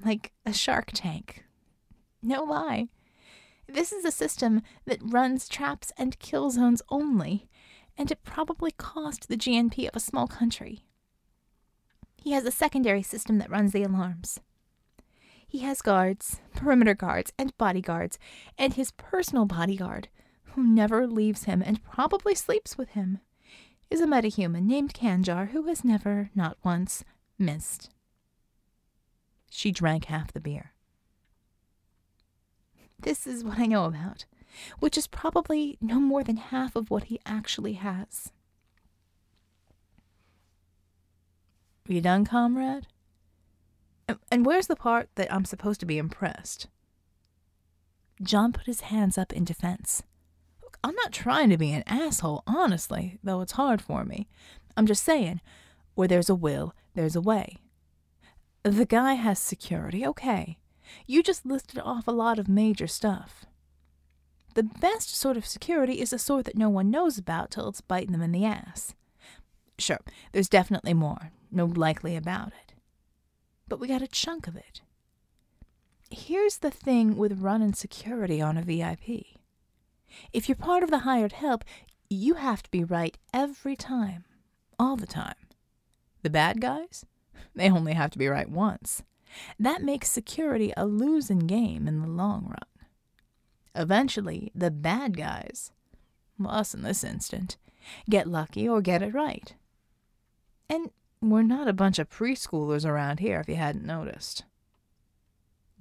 Like 0.03 0.33
a 0.45 0.53
shark 0.53 0.91
tank. 0.93 1.45
No 2.21 2.43
lie. 2.43 2.89
This 3.67 3.91
is 3.91 4.03
a 4.03 4.11
system 4.11 4.61
that 4.85 4.99
runs 5.01 5.47
traps 5.47 5.91
and 5.97 6.19
kill 6.19 6.51
zones 6.51 6.81
only, 6.89 7.47
and 7.97 8.11
it 8.11 8.23
probably 8.23 8.71
cost 8.71 9.29
the 9.29 9.37
GNP 9.37 9.87
of 9.87 9.95
a 9.95 10.01
small 10.01 10.27
country. 10.27 10.85
He 12.23 12.31
has 12.31 12.45
a 12.45 12.51
secondary 12.51 13.03
system 13.03 13.37
that 13.39 13.49
runs 13.49 13.73
the 13.73 13.83
alarms. 13.83 14.39
He 15.45 15.59
has 15.59 15.81
guards, 15.81 16.39
perimeter 16.55 16.93
guards, 16.93 17.33
and 17.37 17.55
bodyguards, 17.57 18.17
and 18.57 18.73
his 18.73 18.91
personal 18.91 19.45
bodyguard, 19.45 20.07
who 20.55 20.63
never 20.63 21.05
leaves 21.05 21.43
him 21.43 21.61
and 21.61 21.83
probably 21.83 22.33
sleeps 22.33 22.77
with 22.77 22.91
him, 22.91 23.19
is 23.91 23.99
a 23.99 24.07
metahuman 24.07 24.63
named 24.63 24.93
Kanjar 24.93 25.49
who 25.49 25.63
has 25.63 25.83
never, 25.83 26.29
not 26.33 26.57
once, 26.63 27.03
missed. 27.37 27.89
She 29.51 29.71
drank 29.71 30.05
half 30.05 30.31
the 30.31 30.39
beer. 30.39 30.71
This 32.97 33.27
is 33.27 33.43
what 33.43 33.59
I 33.59 33.65
know 33.65 33.83
about, 33.83 34.25
which 34.79 34.97
is 34.97 35.07
probably 35.07 35.77
no 35.81 35.99
more 35.99 36.23
than 36.23 36.37
half 36.37 36.75
of 36.77 36.89
what 36.89 37.05
he 37.05 37.19
actually 37.25 37.73
has. 37.73 38.31
You 41.91 42.01
done, 42.01 42.25
comrade? 42.25 42.87
And 44.31 44.45
where's 44.45 44.67
the 44.67 44.75
part 44.75 45.09
that 45.15 45.33
I'm 45.33 45.45
supposed 45.45 45.79
to 45.81 45.85
be 45.85 45.97
impressed? 45.97 46.67
John 48.21 48.53
put 48.53 48.65
his 48.65 48.81
hands 48.81 49.17
up 49.17 49.33
in 49.33 49.43
defense. 49.43 50.03
I'm 50.83 50.95
not 50.95 51.13
trying 51.13 51.49
to 51.49 51.57
be 51.57 51.71
an 51.71 51.83
asshole, 51.87 52.43
honestly, 52.45 53.17
though 53.23 53.41
it's 53.41 53.53
hard 53.53 53.81
for 53.81 54.03
me. 54.03 54.27
I'm 54.75 54.85
just 54.85 55.03
saying, 55.03 55.39
where 55.95 56.07
there's 56.07 56.29
a 56.29 56.35
will, 56.35 56.75
there's 56.93 57.15
a 57.15 57.21
way. 57.21 57.57
The 58.63 58.85
guy 58.85 59.13
has 59.13 59.39
security, 59.39 60.05
okay. 60.05 60.57
You 61.07 61.23
just 61.23 61.45
listed 61.45 61.79
off 61.83 62.07
a 62.07 62.11
lot 62.11 62.39
of 62.39 62.47
major 62.49 62.87
stuff. 62.87 63.45
The 64.55 64.63
best 64.63 65.15
sort 65.15 65.37
of 65.37 65.45
security 65.45 66.01
is 66.01 66.11
the 66.11 66.19
sort 66.19 66.45
that 66.45 66.57
no 66.57 66.69
one 66.69 66.91
knows 66.91 67.17
about 67.17 67.51
till 67.51 67.69
it's 67.69 67.81
biting 67.81 68.11
them 68.11 68.21
in 68.21 68.31
the 68.31 68.45
ass. 68.45 68.93
Sure, 69.79 69.99
there's 70.31 70.49
definitely 70.49 70.93
more, 70.93 71.31
no 71.53 71.65
likely 71.65 72.15
about 72.15 72.49
it. 72.49 72.73
But 73.67 73.79
we 73.79 73.87
got 73.87 74.01
a 74.01 74.07
chunk 74.07 74.47
of 74.47 74.55
it. 74.55 74.81
Here's 76.09 76.57
the 76.57 76.71
thing 76.71 77.17
with 77.17 77.41
running 77.41 77.73
security 77.73 78.41
on 78.41 78.57
a 78.57 78.61
VIP. 78.61 79.25
If 80.31 80.47
you're 80.47 80.55
part 80.55 80.83
of 80.83 80.91
the 80.91 80.99
hired 80.99 81.33
help, 81.33 81.63
you 82.09 82.35
have 82.35 82.61
to 82.63 82.69
be 82.69 82.83
right 82.83 83.17
every 83.33 83.75
time, 83.75 84.25
all 84.77 84.95
the 84.95 85.07
time. 85.07 85.35
The 86.21 86.29
bad 86.29 86.61
guys? 86.61 87.05
They 87.55 87.69
only 87.69 87.93
have 87.93 88.11
to 88.11 88.19
be 88.19 88.27
right 88.27 88.49
once. 88.49 89.03
That 89.59 89.81
makes 89.81 90.11
security 90.11 90.71
a 90.77 90.85
losing 90.85 91.39
game 91.39 91.87
in 91.87 92.01
the 92.01 92.07
long 92.07 92.45
run. 92.45 92.87
Eventually, 93.75 94.51
the 94.53 94.69
bad 94.69 95.17
guys, 95.17 95.71
us 96.45 96.73
in 96.73 96.83
this 96.83 97.03
instant, 97.03 97.57
get 98.09 98.27
lucky 98.27 98.67
or 98.67 98.81
get 98.81 99.01
it 99.01 99.13
right. 99.13 99.55
And 100.69 100.91
we're 101.31 101.43
not 101.43 101.67
a 101.67 101.73
bunch 101.73 101.99
of 101.99 102.09
preschoolers 102.09 102.85
around 102.85 103.19
here, 103.19 103.39
if 103.39 103.47
you 103.47 103.55
hadn't 103.55 103.85
noticed. 103.85 104.43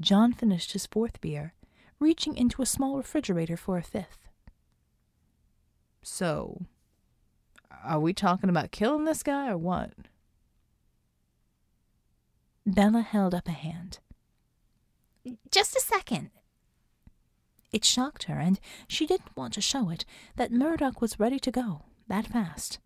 John 0.00 0.32
finished 0.32 0.72
his 0.72 0.86
fourth 0.86 1.20
beer, 1.20 1.54
reaching 1.98 2.36
into 2.36 2.62
a 2.62 2.66
small 2.66 2.96
refrigerator 2.96 3.56
for 3.56 3.78
a 3.78 3.82
fifth. 3.82 4.28
So, 6.02 6.62
are 7.84 8.00
we 8.00 8.12
talking 8.12 8.50
about 8.50 8.72
killing 8.72 9.04
this 9.04 9.22
guy 9.22 9.48
or 9.48 9.56
what? 9.56 9.92
Bella 12.66 13.02
held 13.02 13.34
up 13.34 13.48
a 13.48 13.52
hand. 13.52 13.98
Just 15.50 15.76
a 15.76 15.80
second. 15.80 16.30
It 17.72 17.84
shocked 17.84 18.24
her, 18.24 18.38
and 18.38 18.60
she 18.86 19.06
didn't 19.06 19.36
want 19.36 19.54
to 19.54 19.60
show 19.60 19.88
it, 19.90 20.04
that 20.36 20.52
Murdoch 20.52 21.00
was 21.00 21.18
ready 21.18 21.38
to 21.40 21.50
go, 21.50 21.82
that 22.08 22.26
fast. 22.26 22.78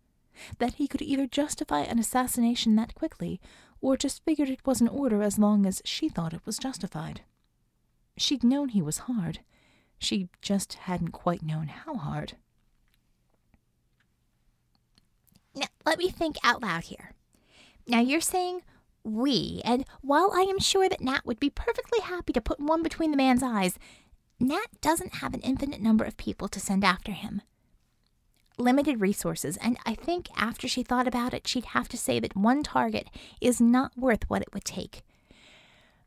That 0.59 0.75
he 0.75 0.87
could 0.87 1.01
either 1.01 1.27
justify 1.27 1.81
an 1.81 1.99
assassination 1.99 2.75
that 2.75 2.95
quickly, 2.95 3.39
or 3.81 3.97
just 3.97 4.23
figured 4.23 4.49
it 4.49 4.65
was 4.65 4.81
in 4.81 4.87
order 4.87 5.21
as 5.21 5.37
long 5.37 5.65
as 5.65 5.81
she 5.85 6.09
thought 6.09 6.33
it 6.33 6.45
was 6.45 6.57
justified. 6.57 7.21
She'd 8.17 8.43
known 8.43 8.69
he 8.69 8.81
was 8.81 8.99
hard. 8.99 9.39
She 9.99 10.29
just 10.41 10.73
hadn't 10.73 11.11
quite 11.11 11.43
known 11.43 11.67
how 11.67 11.95
hard. 11.95 12.33
Now, 15.55 15.67
let 15.85 15.99
me 15.99 16.09
think 16.09 16.37
out 16.43 16.61
loud 16.61 16.85
here. 16.85 17.13
Now, 17.87 17.99
you're 17.99 18.21
saying 18.21 18.61
we, 19.03 19.61
and 19.63 19.85
while 20.01 20.31
I 20.33 20.41
am 20.41 20.59
sure 20.59 20.89
that 20.89 21.01
Nat 21.01 21.25
would 21.25 21.39
be 21.39 21.49
perfectly 21.49 22.01
happy 22.01 22.33
to 22.33 22.41
put 22.41 22.59
one 22.59 22.83
between 22.83 23.11
the 23.11 23.17
man's 23.17 23.41
eyes, 23.41 23.79
Nat 24.39 24.67
doesn't 24.81 25.15
have 25.15 25.33
an 25.33 25.39
infinite 25.41 25.81
number 25.81 26.03
of 26.03 26.17
people 26.17 26.47
to 26.49 26.59
send 26.59 26.83
after 26.83 27.11
him. 27.11 27.41
Limited 28.57 29.01
resources, 29.01 29.55
and 29.57 29.77
I 29.85 29.93
think 29.93 30.29
after 30.35 30.67
she 30.67 30.81
thought 30.81 31.07
about 31.07 31.33
it, 31.33 31.47
she'd 31.47 31.65
have 31.65 31.87
to 31.89 31.97
say 31.97 32.19
that 32.19 32.35
one 32.35 32.63
target 32.63 33.07
is 33.39 33.61
not 33.61 33.95
worth 33.95 34.27
what 34.29 34.41
it 34.41 34.51
would 34.53 34.65
take. 34.65 35.03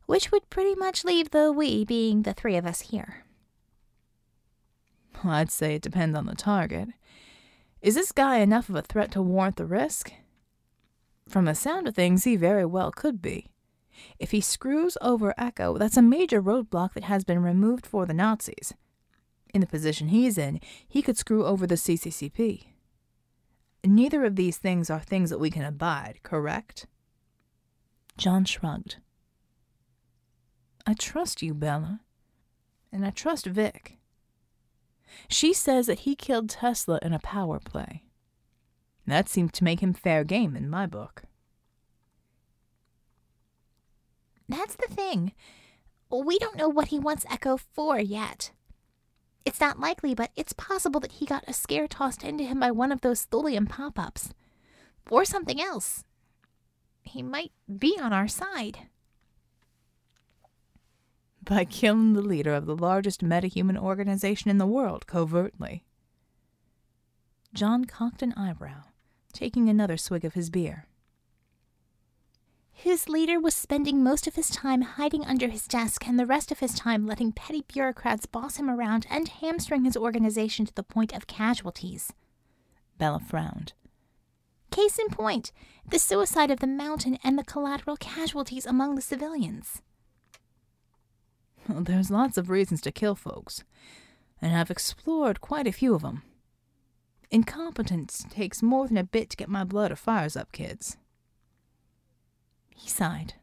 Which 0.07 0.33
would 0.33 0.51
pretty 0.51 0.75
much 0.75 1.05
leave 1.05 1.31
the 1.31 1.53
we 1.53 1.85
being 1.85 2.23
the 2.23 2.35
three 2.35 2.57
of 2.57 2.67
us 2.67 2.81
here. 2.81 3.25
I'd 5.23 5.53
say 5.53 5.77
it 5.77 5.83
depends 5.83 6.17
on 6.17 6.27
the 6.27 6.35
target. 6.35 6.89
Is 7.83 7.95
this 7.95 8.11
guy 8.11 8.39
enough 8.39 8.69
of 8.69 8.75
a 8.75 8.83
threat 8.83 9.13
to 9.13 9.23
warrant 9.23 9.57
the 9.57 9.67
risk? 9.67 10.13
From 11.29 11.45
the 11.45 11.55
sound 11.55 11.87
of 11.87 11.95
things, 11.95 12.25
he 12.25 12.35
very 12.35 12.67
well 12.67 12.91
could 12.91 13.23
be. 13.23 13.47
If 14.19 14.33
he 14.33 14.41
screws 14.41 14.99
over 15.01 15.35
Echo, 15.39 15.79
that's 15.79 15.97
a 15.97 16.03
major 16.03 16.43
roadblock 16.43 16.95
that 16.95 17.05
has 17.05 17.23
been 17.23 17.43
removed 17.43 17.87
for 17.87 18.07
the 18.07 18.15
Nazis. 18.15 18.75
In 19.53 19.61
the 19.61 19.67
position 19.67 20.09
he's 20.09 20.39
in, 20.39 20.61
he 20.87 21.03
could 21.03 21.19
screw 21.19 21.45
over 21.45 21.67
the 21.67 21.75
CCCP. 21.75 22.67
Neither 23.85 24.25
of 24.25 24.37
these 24.37 24.59
things 24.59 24.91
are 24.91 25.01
things 25.01 25.31
that 25.31 25.41
we 25.41 25.51
can 25.51 25.65
abide, 25.65 26.21
correct? 26.23 26.87
John 28.17 28.45
shrugged. 28.45 28.97
I 30.87 30.95
trust 30.95 31.43
you, 31.43 31.55
Bella. 31.55 32.01
And 32.93 33.07
I 33.07 33.11
trust 33.11 33.47
Vic. 33.47 33.99
She 35.29 35.53
says 35.53 35.87
that 35.87 36.01
he 36.01 36.15
killed 36.15 36.51
Tesla 36.51 36.99
in 37.03 37.13
a 37.13 37.19
power 37.19 37.59
play. 37.59 38.05
That 39.07 39.29
seemed 39.29 39.53
to 39.55 39.65
make 39.65 39.81
him 39.81 39.93
fair 39.93 40.25
game 40.25 40.57
in 40.57 40.69
my 40.69 40.87
book. 40.87 41.23
That's 44.49 44.77
the 44.77 44.89
thing. 44.89 45.33
We 46.11 46.39
don't 46.39 46.57
know 46.57 46.69
what 46.69 46.89
he 46.89 46.99
wants 46.99 47.25
Echo 47.31 47.57
for 47.57 47.99
yet. 47.99 48.51
It's 49.44 49.61
not 49.61 49.81
likely, 49.81 50.14
but 50.14 50.31
it's 50.37 50.53
possible 50.53 51.00
that 51.00 51.12
he 51.12 51.26
got 51.26 51.44
a 51.48 51.53
scare 51.53 51.88
tossed 51.88 52.22
into 52.22 52.44
him 52.44 52.61
by 52.61 52.70
one 52.70 52.92
of 52.92 53.00
those 53.00 53.24
Thulian 53.24 53.66
pop 53.66 53.98
ups. 53.98 54.33
Or 55.11 55.24
something 55.24 55.61
else. 55.61 56.05
He 57.03 57.22
might 57.22 57.53
be 57.79 57.98
on 58.00 58.12
our 58.12 58.29
side. 58.29 58.81
By 61.42 61.64
killing 61.64 62.12
the 62.12 62.22
leader 62.22 62.53
of 62.53 62.66
the 62.66 62.76
largest 62.76 63.24
metahuman 63.24 63.79
organization 63.79 64.50
in 64.50 64.59
the 64.59 64.66
world 64.66 65.07
covertly. 65.07 65.85
John 67.53 67.87
cocked 67.87 68.22
an 68.22 68.35
eyebrow, 68.35 68.83
taking 69.33 69.68
another 69.68 69.96
swig 69.96 70.24
of 70.24 70.35
his 70.35 70.50
beer. 70.50 70.87
His 72.83 73.11
leader 73.11 73.38
was 73.38 73.55
spending 73.55 74.03
most 74.03 74.27
of 74.27 74.37
his 74.37 74.49
time 74.49 74.81
hiding 74.81 75.27
under 75.27 75.49
his 75.49 75.69
desk 75.69 76.09
and 76.09 76.19
the 76.19 76.25
rest 76.25 76.51
of 76.51 76.61
his 76.61 76.73
time 76.73 77.07
letting 77.07 77.31
petty 77.31 77.62
bureaucrats 77.69 78.25
boss 78.25 78.57
him 78.57 78.71
around 78.71 79.07
and 79.11 79.29
hamstring 79.29 79.85
his 79.85 79.99
organization 79.99 80.64
to 80.64 80.73
the 80.75 80.83
point 80.83 81.12
of 81.12 81.27
casualties. 81.27 82.14
Bella 82.97 83.21
frowned. 83.21 83.75
Case 84.71 84.99
in 84.99 85.09
point, 85.09 85.53
the 85.87 85.99
suicide 85.99 86.51
of 86.51 86.61
the 86.61 86.66
mountain 86.66 87.19
and 87.23 87.38
the 87.38 87.45
collateral 87.45 87.99
casualties 87.99 88.64
among 88.64 88.95
the 88.95 89.03
civilians. 89.03 89.83
Well, 91.69 91.83
there's 91.83 92.11
lots 92.11 92.38
of 92.38 92.49
reasons 92.49 92.81
to 92.81 92.93
kill 92.93 93.14
folks, 93.14 93.62
and 94.40 94.57
I've 94.57 94.71
explored 94.71 95.43
quite 95.43 95.66
a 95.66 95.73
few 95.73 95.95
of 95.95 96.01
them. 96.01 96.23
Incompetence 97.31 98.25
takes 98.31 98.62
more 98.62 98.88
than 98.88 98.97
a 98.97 99.05
bit 99.05 99.29
to 99.29 99.37
get 99.37 99.51
my 99.51 99.64
blood 99.64 99.93
or 99.93 99.97
fires 99.97 100.35
up, 100.35 100.51
kids. 100.51 100.97
He 102.81 102.88
sighed. 102.88 103.35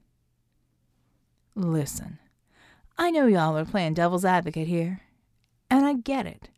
Listen, 1.53 2.17
I 2.97 3.11
know 3.11 3.27
y'all 3.27 3.55
are 3.55 3.65
playing 3.65 3.93
devil's 3.93 4.25
advocate 4.25 4.67
here, 4.67 5.01
and 5.69 5.85
I 5.85 5.93
get 5.93 6.25
it. 6.25 6.49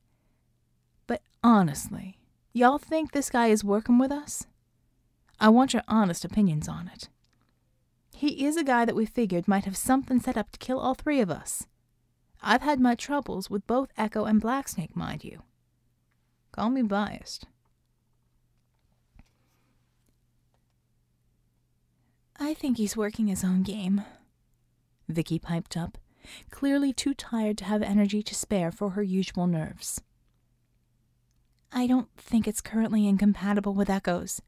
But 1.06 1.22
honestly, 1.44 2.20
y'all 2.54 2.78
think 2.78 3.12
this 3.12 3.30
guy 3.30 3.48
is 3.48 3.66
working 3.66 3.98
with 3.98 4.14
us? 4.14 4.48
I 5.42 5.50
want 5.50 5.74
your 5.74 5.84
honest 5.90 6.24
opinions 6.24 6.70
on 6.70 6.90
it. 6.94 7.10
He 8.16 8.46
is 8.46 8.56
a 8.56 8.64
guy 8.64 8.86
that 8.86 8.96
we 8.96 9.06
figured 9.06 9.48
might 9.48 9.66
have 9.66 9.78
something 9.78 10.22
set 10.22 10.38
up 10.38 10.52
to 10.52 10.60
kill 10.60 10.80
all 10.80 10.94
three 10.94 11.20
of 11.20 11.30
us. 11.30 11.68
I've 12.42 12.62
had 12.62 12.80
my 12.80 12.96
troubles 12.96 13.50
with 13.50 13.68
both 13.68 13.92
Echo 13.98 14.24
and 14.24 14.42
Blacksnake, 14.42 14.96
mind 14.96 15.26
you. 15.26 15.44
Call 16.54 16.70
me 16.70 16.82
biased. 16.82 17.46
I 22.40 22.54
think 22.54 22.78
he's 22.78 22.96
working 22.96 23.28
his 23.28 23.44
own 23.44 23.64
game. 23.64 24.04
Vicky 25.10 25.40
piped 25.40 25.76
up, 25.76 25.98
clearly 26.50 26.94
too 26.94 27.14
tired 27.14 27.58
to 27.58 27.66
have 27.66 27.82
energy 27.82 28.24
to 28.24 28.36
spare 28.36 28.72
for 28.72 28.92
her 28.92 29.04
usual 29.04 29.46
nerves. 29.46 30.02
I 31.72 31.86
don't 31.86 32.10
think 32.18 32.48
it's 32.48 32.62
currently 32.62 33.08
incompatible 33.08 33.74
with 33.74 33.90
Echo's, 33.90 34.42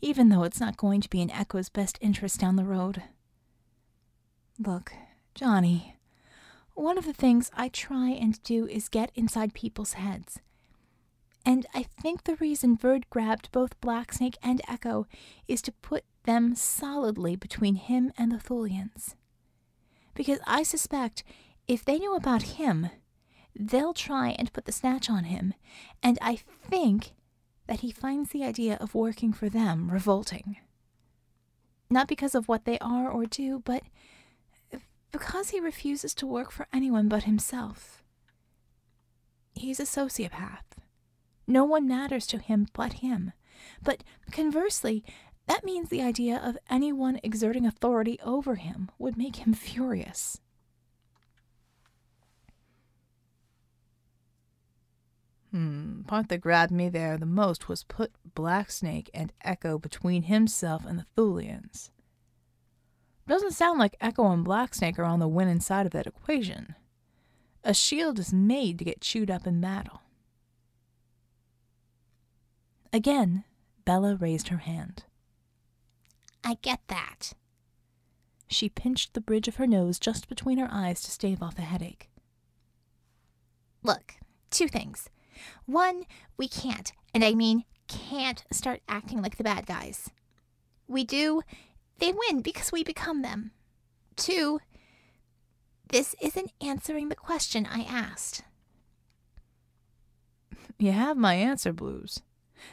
even 0.00 0.28
though 0.28 0.42
it's 0.44 0.60
not 0.60 0.76
going 0.76 1.00
to 1.00 1.10
be 1.10 1.22
in 1.22 1.30
Echo's 1.30 1.68
best 1.68 1.98
interest 2.00 2.38
down 2.38 2.56
the 2.56 2.64
road. 2.64 3.02
Look, 4.58 4.92
Johnny, 5.34 5.96
one 6.74 6.98
of 6.98 7.06
the 7.06 7.12
things 7.12 7.50
I 7.54 7.68
try 7.68 8.10
and 8.10 8.40
do 8.42 8.66
is 8.66 8.88
get 8.88 9.10
inside 9.14 9.54
people's 9.54 9.94
heads. 9.94 10.40
And 11.46 11.66
I 11.74 11.82
think 11.82 12.24
the 12.24 12.36
reason 12.36 12.76
Verd 12.76 13.08
grabbed 13.10 13.50
both 13.50 13.80
Blacksnake 13.80 14.36
and 14.42 14.60
Echo 14.68 15.06
is 15.48 15.60
to 15.62 15.72
put 15.72 16.04
them 16.24 16.54
solidly 16.54 17.36
between 17.36 17.76
him 17.76 18.12
and 18.18 18.32
the 18.32 18.38
Thulians. 18.38 19.14
Because 20.14 20.38
I 20.46 20.62
suspect 20.62 21.24
if 21.66 21.84
they 21.84 21.98
know 21.98 22.14
about 22.14 22.42
him, 22.42 22.90
they'll 23.58 23.94
try 23.94 24.30
and 24.30 24.52
put 24.52 24.64
the 24.64 24.72
snatch 24.72 25.08
on 25.08 25.24
him, 25.24 25.54
and 26.02 26.18
I 26.20 26.36
think 26.36 27.12
that 27.66 27.80
he 27.80 27.92
finds 27.92 28.30
the 28.30 28.44
idea 28.44 28.76
of 28.80 28.94
working 28.94 29.32
for 29.32 29.48
them 29.48 29.90
revolting. 29.90 30.56
Not 31.88 32.08
because 32.08 32.34
of 32.34 32.48
what 32.48 32.64
they 32.64 32.78
are 32.80 33.10
or 33.10 33.26
do, 33.26 33.62
but 33.64 33.82
because 35.12 35.50
he 35.50 35.60
refuses 35.60 36.14
to 36.14 36.26
work 36.26 36.50
for 36.50 36.66
anyone 36.72 37.08
but 37.08 37.22
himself. 37.22 38.02
He's 39.54 39.78
a 39.78 39.84
sociopath. 39.84 40.64
No 41.46 41.64
one 41.64 41.86
matters 41.86 42.26
to 42.28 42.38
him 42.38 42.66
but 42.72 42.94
him. 42.94 43.32
But 43.82 44.02
conversely, 44.32 45.04
that 45.46 45.64
means 45.64 45.88
the 45.88 46.02
idea 46.02 46.40
of 46.42 46.58
anyone 46.70 47.20
exerting 47.22 47.66
authority 47.66 48.18
over 48.24 48.54
him 48.54 48.90
would 48.98 49.16
make 49.16 49.36
him 49.36 49.52
furious. 49.52 50.40
Hmm, 55.50 56.02
part 56.02 56.28
that 56.30 56.40
grabbed 56.40 56.72
me 56.72 56.88
there 56.88 57.16
the 57.16 57.26
most 57.26 57.68
was 57.68 57.84
put 57.84 58.12
Blacksnake 58.34 59.08
and 59.14 59.32
Echo 59.42 59.78
between 59.78 60.24
himself 60.24 60.84
and 60.84 60.98
the 60.98 61.06
Thulians. 61.16 61.90
Doesn't 63.28 63.52
sound 63.52 63.78
like 63.78 63.96
Echo 64.00 64.30
and 64.32 64.44
Blacksnake 64.44 64.98
are 64.98 65.04
on 65.04 65.20
the 65.20 65.28
winning 65.28 65.60
side 65.60 65.86
of 65.86 65.92
that 65.92 66.06
equation. 66.06 66.74
A 67.62 67.72
shield 67.72 68.18
is 68.18 68.32
made 68.32 68.78
to 68.78 68.84
get 68.84 69.00
chewed 69.00 69.30
up 69.30 69.46
in 69.46 69.60
battle. 69.60 70.02
Again, 72.92 73.44
Bella 73.84 74.16
raised 74.16 74.48
her 74.48 74.58
hand. 74.58 75.04
I 76.44 76.58
get 76.60 76.80
that. 76.88 77.32
She 78.46 78.68
pinched 78.68 79.14
the 79.14 79.20
bridge 79.20 79.48
of 79.48 79.56
her 79.56 79.66
nose 79.66 79.98
just 79.98 80.28
between 80.28 80.58
her 80.58 80.68
eyes 80.70 81.00
to 81.02 81.10
stave 81.10 81.42
off 81.42 81.58
a 81.58 81.62
headache. 81.62 82.10
Look, 83.82 84.14
two 84.50 84.68
things. 84.68 85.08
One, 85.66 86.04
we 86.36 86.46
can't, 86.48 86.92
and 87.12 87.24
I 87.24 87.34
mean 87.34 87.64
can't, 87.88 88.44
start 88.50 88.80
acting 88.88 89.20
like 89.20 89.36
the 89.36 89.44
bad 89.44 89.66
guys. 89.66 90.10
We 90.86 91.04
do, 91.04 91.42
they 91.98 92.12
win 92.12 92.40
because 92.40 92.72
we 92.72 92.84
become 92.84 93.22
them. 93.22 93.52
Two, 94.16 94.60
this 95.88 96.14
isn't 96.20 96.52
answering 96.60 97.08
the 97.08 97.14
question 97.16 97.66
I 97.70 97.82
asked. 97.82 98.42
You 100.78 100.92
have 100.92 101.16
my 101.16 101.34
answer, 101.34 101.72
Blues. 101.72 102.20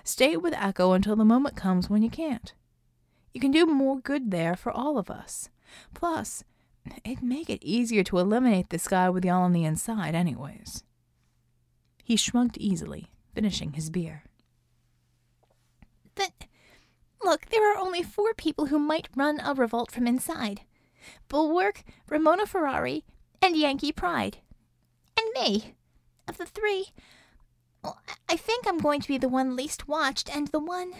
Stay 0.03 0.37
with 0.37 0.53
Echo 0.53 0.93
until 0.93 1.15
the 1.15 1.25
moment 1.25 1.55
comes 1.55 1.89
when 1.89 2.03
you 2.03 2.09
can't. 2.09 2.53
You 3.33 3.39
can 3.39 3.51
do 3.51 3.65
more 3.65 3.99
good 3.99 4.31
there 4.31 4.55
for 4.55 4.71
all 4.71 4.97
of 4.97 5.09
us. 5.09 5.49
Plus, 5.93 6.43
it'd 7.03 7.23
make 7.23 7.49
it 7.49 7.63
easier 7.63 8.03
to 8.03 8.17
eliminate 8.19 8.69
this 8.69 8.87
guy 8.87 9.09
with 9.09 9.23
y'all 9.23 9.43
on 9.43 9.53
the 9.53 9.63
inside, 9.63 10.15
anyways. 10.15 10.83
He 12.03 12.15
shrugged 12.17 12.57
easily, 12.57 13.11
finishing 13.33 13.73
his 13.73 13.89
beer. 13.89 14.23
But, 16.15 16.47
look, 17.23 17.47
there 17.47 17.71
are 17.71 17.79
only 17.79 18.03
four 18.03 18.33
people 18.33 18.65
who 18.65 18.79
might 18.79 19.07
run 19.15 19.39
a 19.39 19.53
revolt 19.53 19.91
from 19.91 20.07
inside 20.07 20.61
Bulwark, 21.29 21.83
Ramona 22.09 22.45
Ferrari, 22.45 23.03
and 23.41 23.55
Yankee 23.55 23.91
Pride. 23.91 24.37
And 25.17 25.27
me. 25.33 25.75
Of 26.27 26.37
the 26.37 26.45
three, 26.45 26.87
well, 27.83 27.99
I 28.29 28.37
think 28.37 28.65
I'm 28.65 28.77
going 28.77 29.01
to 29.01 29.07
be 29.07 29.17
the 29.17 29.27
one 29.27 29.55
least 29.55 29.87
watched 29.87 30.33
and 30.33 30.47
the 30.47 30.59
one. 30.59 30.93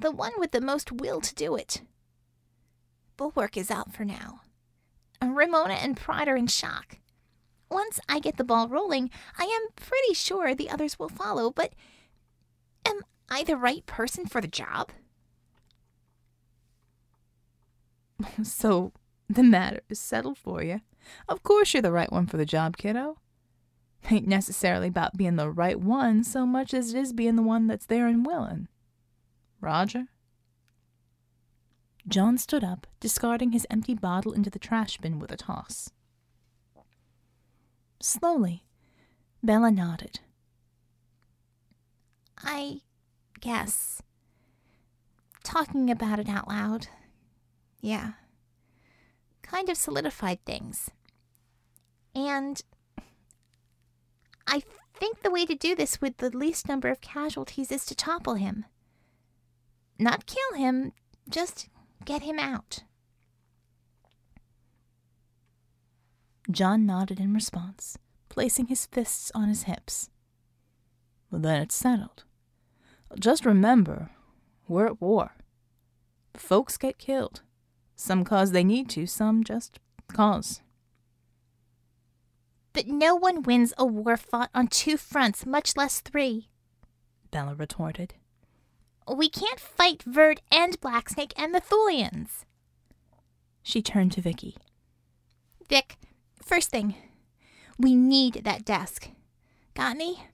The 0.00 0.10
one 0.10 0.32
with 0.38 0.52
the 0.52 0.60
most 0.60 0.92
will 0.92 1.20
to 1.20 1.34
do 1.34 1.56
it. 1.56 1.82
Bulwark 3.16 3.56
is 3.56 3.70
out 3.70 3.92
for 3.92 4.04
now. 4.04 4.40
Ramona 5.22 5.74
and 5.74 5.96
Pride 5.96 6.28
are 6.28 6.36
in 6.36 6.46
shock. 6.46 6.98
Once 7.70 7.98
I 8.08 8.20
get 8.20 8.36
the 8.36 8.44
ball 8.44 8.68
rolling, 8.68 9.10
I 9.38 9.44
am 9.44 9.68
pretty 9.74 10.14
sure 10.14 10.54
the 10.54 10.70
others 10.70 10.98
will 10.98 11.08
follow, 11.08 11.50
but 11.50 11.72
am 12.84 13.00
I 13.28 13.42
the 13.42 13.56
right 13.56 13.84
person 13.86 14.26
for 14.26 14.40
the 14.40 14.48
job? 14.48 14.90
so 18.42 18.92
the 19.28 19.42
matter 19.42 19.80
is 19.88 19.98
settled 19.98 20.38
for 20.38 20.62
you. 20.62 20.80
Of 21.28 21.42
course 21.42 21.74
you're 21.74 21.82
the 21.82 21.92
right 21.92 22.10
one 22.10 22.26
for 22.26 22.36
the 22.36 22.46
job, 22.46 22.76
kiddo. 22.76 23.18
Ain't 24.10 24.28
necessarily 24.28 24.88
about 24.88 25.16
being 25.16 25.36
the 25.36 25.50
right 25.50 25.80
one 25.80 26.22
so 26.22 26.46
much 26.46 26.72
as 26.72 26.94
it 26.94 26.98
is 26.98 27.12
being 27.12 27.36
the 27.36 27.42
one 27.42 27.66
that's 27.66 27.86
there 27.86 28.06
and 28.06 28.24
willing. 28.24 28.68
Roger? 29.66 30.06
John 32.06 32.38
stood 32.38 32.62
up, 32.62 32.86
discarding 33.00 33.50
his 33.50 33.66
empty 33.68 33.94
bottle 33.94 34.32
into 34.32 34.48
the 34.48 34.60
trash 34.60 34.96
bin 34.98 35.18
with 35.18 35.32
a 35.32 35.36
toss. 35.36 35.90
Slowly, 37.98 38.62
Bella 39.42 39.72
nodded. 39.72 40.20
I 42.38 42.82
guess. 43.40 44.02
Talking 45.42 45.90
about 45.90 46.20
it 46.20 46.28
out 46.28 46.46
loud. 46.46 46.86
Yeah. 47.80 48.12
Kind 49.42 49.68
of 49.68 49.76
solidified 49.76 50.44
things. 50.44 50.90
And 52.14 52.62
I 54.46 54.62
think 54.94 55.22
the 55.22 55.30
way 55.32 55.44
to 55.44 55.56
do 55.56 55.74
this 55.74 56.00
with 56.00 56.18
the 56.18 56.30
least 56.30 56.68
number 56.68 56.88
of 56.88 57.00
casualties 57.00 57.72
is 57.72 57.84
to 57.86 57.96
topple 57.96 58.34
him. 58.34 58.64
Not 59.98 60.26
kill 60.26 60.58
him, 60.58 60.92
just 61.28 61.68
get 62.04 62.22
him 62.22 62.38
out. 62.38 62.84
John 66.50 66.86
nodded 66.86 67.18
in 67.18 67.34
response, 67.34 67.98
placing 68.28 68.66
his 68.66 68.86
fists 68.86 69.32
on 69.34 69.48
his 69.48 69.64
hips. 69.64 70.10
Well, 71.30 71.40
then 71.40 71.62
it's 71.62 71.74
settled. 71.74 72.24
Just 73.18 73.44
remember, 73.44 74.10
we're 74.68 74.86
at 74.86 75.00
war. 75.00 75.32
Folks 76.34 76.76
get 76.76 76.98
killed. 76.98 77.42
Some 77.96 78.24
cause 78.24 78.52
they 78.52 78.62
need 78.62 78.88
to, 78.90 79.06
some 79.06 79.42
just 79.42 79.80
cause. 80.12 80.60
But 82.72 82.86
no 82.86 83.16
one 83.16 83.42
wins 83.42 83.72
a 83.78 83.86
war 83.86 84.18
fought 84.18 84.50
on 84.54 84.68
two 84.68 84.98
fronts, 84.98 85.46
much 85.46 85.76
less 85.76 86.00
three, 86.00 86.50
Bella 87.30 87.54
retorted. 87.54 88.14
We 89.14 89.28
can't 89.28 89.60
fight 89.60 90.02
Verd 90.02 90.40
and 90.50 90.80
Blacksnake 90.80 91.32
and 91.36 91.54
the 91.54 91.60
Thulians. 91.60 92.44
She 93.62 93.82
turned 93.82 94.12
to 94.12 94.20
Vicky. 94.20 94.56
Vic, 95.68 95.96
first 96.42 96.70
thing, 96.70 96.94
we 97.78 97.94
need 97.94 98.42
that 98.44 98.64
desk. 98.64 99.10
Got 99.74 99.96
any? 99.96 100.24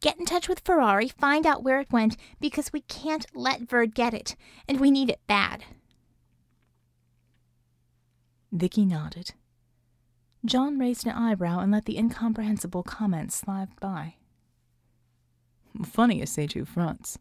Get 0.00 0.18
in 0.18 0.26
touch 0.26 0.48
with 0.48 0.60
Ferrari, 0.64 1.08
find 1.08 1.46
out 1.46 1.62
where 1.62 1.80
it 1.80 1.92
went, 1.92 2.16
because 2.40 2.72
we 2.72 2.82
can't 2.82 3.26
let 3.34 3.68
Verd 3.68 3.94
get 3.94 4.14
it, 4.14 4.36
and 4.68 4.80
we 4.80 4.90
need 4.90 5.10
it 5.10 5.20
bad. 5.26 5.64
Vicky 8.52 8.84
nodded. 8.84 9.32
John 10.44 10.78
raised 10.78 11.06
an 11.06 11.12
eyebrow 11.12 11.58
and 11.58 11.72
let 11.72 11.84
the 11.86 11.98
incomprehensible 11.98 12.84
comment 12.84 13.32
slide 13.32 13.68
by. 13.80 14.14
Funny 15.84 16.20
you 16.20 16.26
say 16.26 16.46
two 16.46 16.64
fronts. 16.64 17.18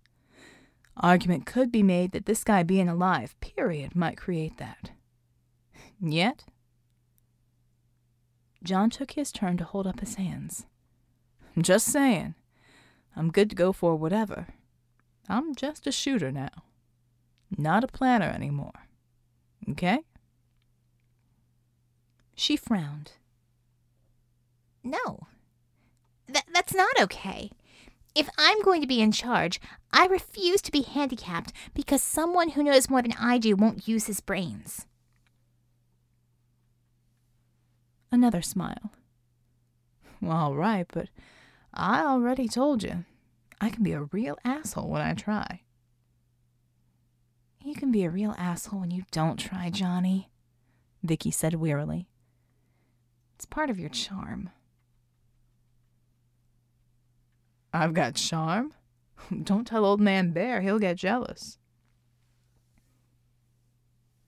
Argument 0.97 1.45
could 1.45 1.71
be 1.71 1.83
made 1.83 2.11
that 2.11 2.25
this 2.25 2.43
guy 2.43 2.63
being 2.63 2.87
alive, 2.87 3.35
period, 3.41 3.95
might 3.95 4.17
create 4.17 4.57
that. 4.57 4.91
Yet? 5.99 6.45
John 8.63 8.89
took 8.89 9.11
his 9.11 9.31
turn 9.31 9.57
to 9.57 9.63
hold 9.63 9.85
up 9.87 9.99
his 9.99 10.15
hands. 10.15 10.65
Just 11.57 11.87
saying. 11.87 12.35
I'm 13.15 13.31
good 13.31 13.49
to 13.49 13.55
go 13.55 13.71
for 13.71 13.95
whatever. 13.95 14.47
I'm 15.29 15.55
just 15.55 15.87
a 15.87 15.91
shooter 15.91 16.31
now. 16.31 16.63
Not 17.57 17.83
a 17.83 17.87
planner 17.87 18.25
anymore. 18.29 18.87
Okay? 19.69 19.99
She 22.35 22.57
frowned. 22.57 23.13
No. 24.83 25.27
Th- 26.27 26.45
that's 26.53 26.73
not 26.73 26.99
okay. 27.01 27.51
If 28.15 28.29
I'm 28.37 28.61
going 28.61 28.79
to 28.79 28.87
be 28.87 29.01
in 29.01 29.11
charge, 29.11 29.59
I 29.91 30.07
refuse 30.07 30.61
to 30.63 30.71
be 30.71 30.83
handicapped 30.83 31.51
because 31.73 32.01
someone 32.01 32.49
who 32.49 32.63
knows 32.63 32.89
more 32.89 33.01
than 33.01 33.13
I 33.19 33.37
do 33.37 33.57
won't 33.57 33.87
use 33.89 34.07
his 34.07 34.21
brains. 34.21 34.87
Another 38.11 38.41
smile. 38.41 38.91
All 40.25 40.55
right, 40.55 40.87
but 40.93 41.09
I 41.73 42.05
already 42.05 42.47
told 42.47 42.81
you. 42.83 43.03
I 43.59 43.69
can 43.69 43.83
be 43.83 43.91
a 43.91 44.03
real 44.03 44.37
asshole 44.45 44.89
when 44.89 45.01
I 45.01 45.13
try. 45.13 45.61
You 47.63 47.73
can 47.73 47.91
be 47.91 48.03
a 48.03 48.09
real 48.09 48.35
asshole 48.37 48.81
when 48.81 48.91
you 48.91 49.03
don't 49.11 49.37
try, 49.37 49.69
Johnny, 49.69 50.29
Vicky 51.03 51.31
said 51.31 51.55
wearily. 51.55 52.07
It's 53.35 53.45
part 53.45 53.69
of 53.69 53.79
your 53.79 53.89
charm. 53.89 54.51
I've 57.75 57.93
got 57.93 58.15
charm? 58.15 58.73
Don't 59.43 59.67
tell 59.67 59.85
old 59.85 59.99
man 59.99 60.31
Bear, 60.31 60.61
he'll 60.61 60.79
get 60.79 60.95
jealous. 60.95 61.57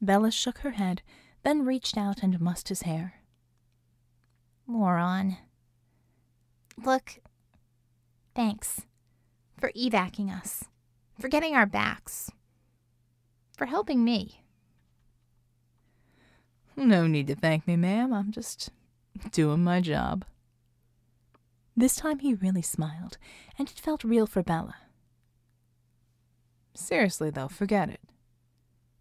Bella 0.01 0.31
shook 0.31 0.59
her 0.59 0.71
head, 0.71 1.01
then 1.43 1.65
reached 1.65 1.97
out 1.97 2.21
and 2.21 2.41
mussed 2.41 2.67
his 2.67 2.81
hair. 2.81 3.21
Moron. 4.67 5.37
Look, 6.83 7.19
thanks 8.35 8.81
for 9.57 9.71
evacing 9.75 10.29
us, 10.29 10.65
for 11.19 11.29
getting 11.29 11.55
our 11.55 11.65
backs, 11.65 12.29
for 13.57 13.65
helping 13.65 14.03
me. 14.03 14.43
No 16.75 17.07
need 17.07 17.27
to 17.27 17.35
thank 17.35 17.65
me, 17.65 17.77
ma'am. 17.77 18.13
I'm 18.13 18.31
just 18.31 18.69
doing 19.31 19.63
my 19.63 19.79
job. 19.79 20.25
This 21.79 21.95
time 21.95 22.17
he 22.19 22.33
really 22.33 22.63
smiled, 22.63 23.19
and 23.59 23.69
it 23.69 23.79
felt 23.79 24.03
real 24.03 24.25
for 24.25 24.41
Bella. 24.41 24.77
Seriously, 26.73 27.29
though, 27.29 27.47
forget 27.47 27.87
it. 27.87 28.01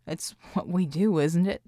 It's 0.07 0.35
what 0.53 0.69
we 0.69 0.85
do, 0.85 1.19
isn't 1.19 1.47
it? 1.47 1.63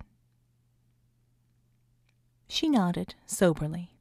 She 2.46 2.68
nodded 2.68 3.14
soberly. 3.24 3.92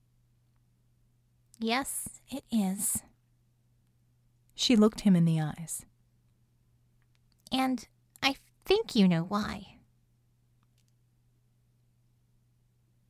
Yes, 1.60 2.10
it 2.30 2.44
is. 2.52 3.02
She 4.54 4.76
looked 4.76 5.02
him 5.02 5.16
in 5.16 5.24
the 5.24 5.40
eyes. 5.40 5.86
And 7.54 7.88
I 8.22 8.36
think 8.66 8.96
you 8.96 9.08
know 9.08 9.24
why. 9.24 9.78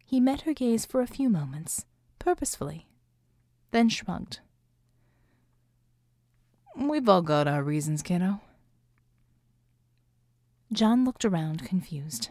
He 0.06 0.20
met 0.20 0.42
her 0.42 0.54
gaze 0.54 0.86
for 0.86 1.02
a 1.02 1.08
few 1.08 1.30
moments, 1.30 1.86
purposefully, 2.20 2.88
then 3.72 3.90
shrugged. 3.90 4.40
We've 6.76 7.10
all 7.10 7.22
got 7.22 7.48
our 7.48 7.64
reasons, 7.64 8.02
kiddo. 8.02 8.40
John 10.72 11.06
looked 11.06 11.26
around, 11.26 11.66
confused. 11.66 12.30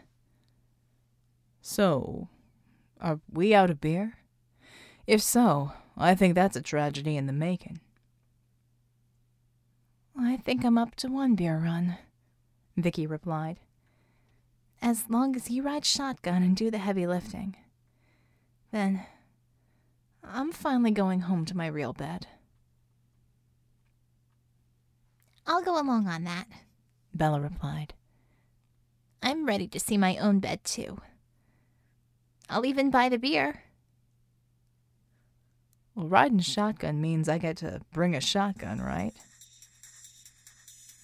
So, 1.61 2.29
are 3.01 3.19
we 3.31 3.53
out 3.53 3.69
of 3.69 3.81
beer? 3.81 4.13
If 5.05 5.21
so, 5.21 5.73
I 5.97 6.15
think 6.15 6.35
that's 6.35 6.55
a 6.55 6.61
tragedy 6.61 7.17
in 7.17 7.27
the 7.27 7.33
making. 7.33 7.79
I 10.17 10.37
think 10.37 10.63
I'm 10.63 10.77
up 10.77 10.95
to 10.95 11.07
one 11.09 11.35
beer 11.35 11.57
run, 11.57 11.97
Vicky 12.75 13.05
replied. 13.05 13.59
As 14.81 15.05
long 15.09 15.35
as 15.35 15.49
you 15.49 15.63
ride 15.63 15.85
shotgun 15.85 16.43
and 16.43 16.55
do 16.55 16.71
the 16.71 16.77
heavy 16.77 17.05
lifting. 17.05 17.55
Then 18.71 19.05
I'm 20.33 20.51
finally 20.51 20.91
going 20.91 21.21
home 21.21 21.45
to 21.45 21.57
my 21.57 21.67
real 21.67 21.93
bed. 21.93 22.27
I'll 25.45 25.63
go 25.63 25.79
along 25.81 26.07
on 26.07 26.25
that, 26.25 26.47
Bella 27.13 27.39
replied. 27.39 27.93
I'm 29.21 29.45
ready 29.45 29.67
to 29.69 29.79
see 29.79 29.97
my 29.97 30.17
own 30.17 30.39
bed, 30.39 30.63
too. 30.63 30.99
I'll 32.49 32.65
even 32.65 32.91
buy 32.91 33.09
the 33.09 33.17
beer. 33.17 33.63
Well, 35.95 36.07
riding 36.07 36.39
shotgun 36.39 37.01
means 37.01 37.27
I 37.27 37.37
get 37.37 37.57
to 37.57 37.81
bring 37.91 38.15
a 38.15 38.21
shotgun, 38.21 38.79
right? 38.79 39.13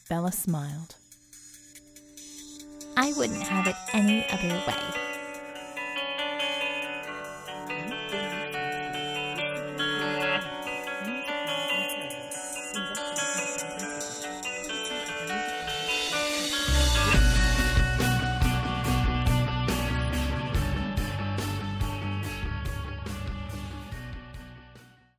Bella 0.10 0.32
smiled. 0.32 0.96
I 2.96 3.12
wouldn't 3.14 3.42
have 3.44 3.68
it 3.68 3.76
any 3.94 4.28
other 4.30 4.62
way. 4.68 5.03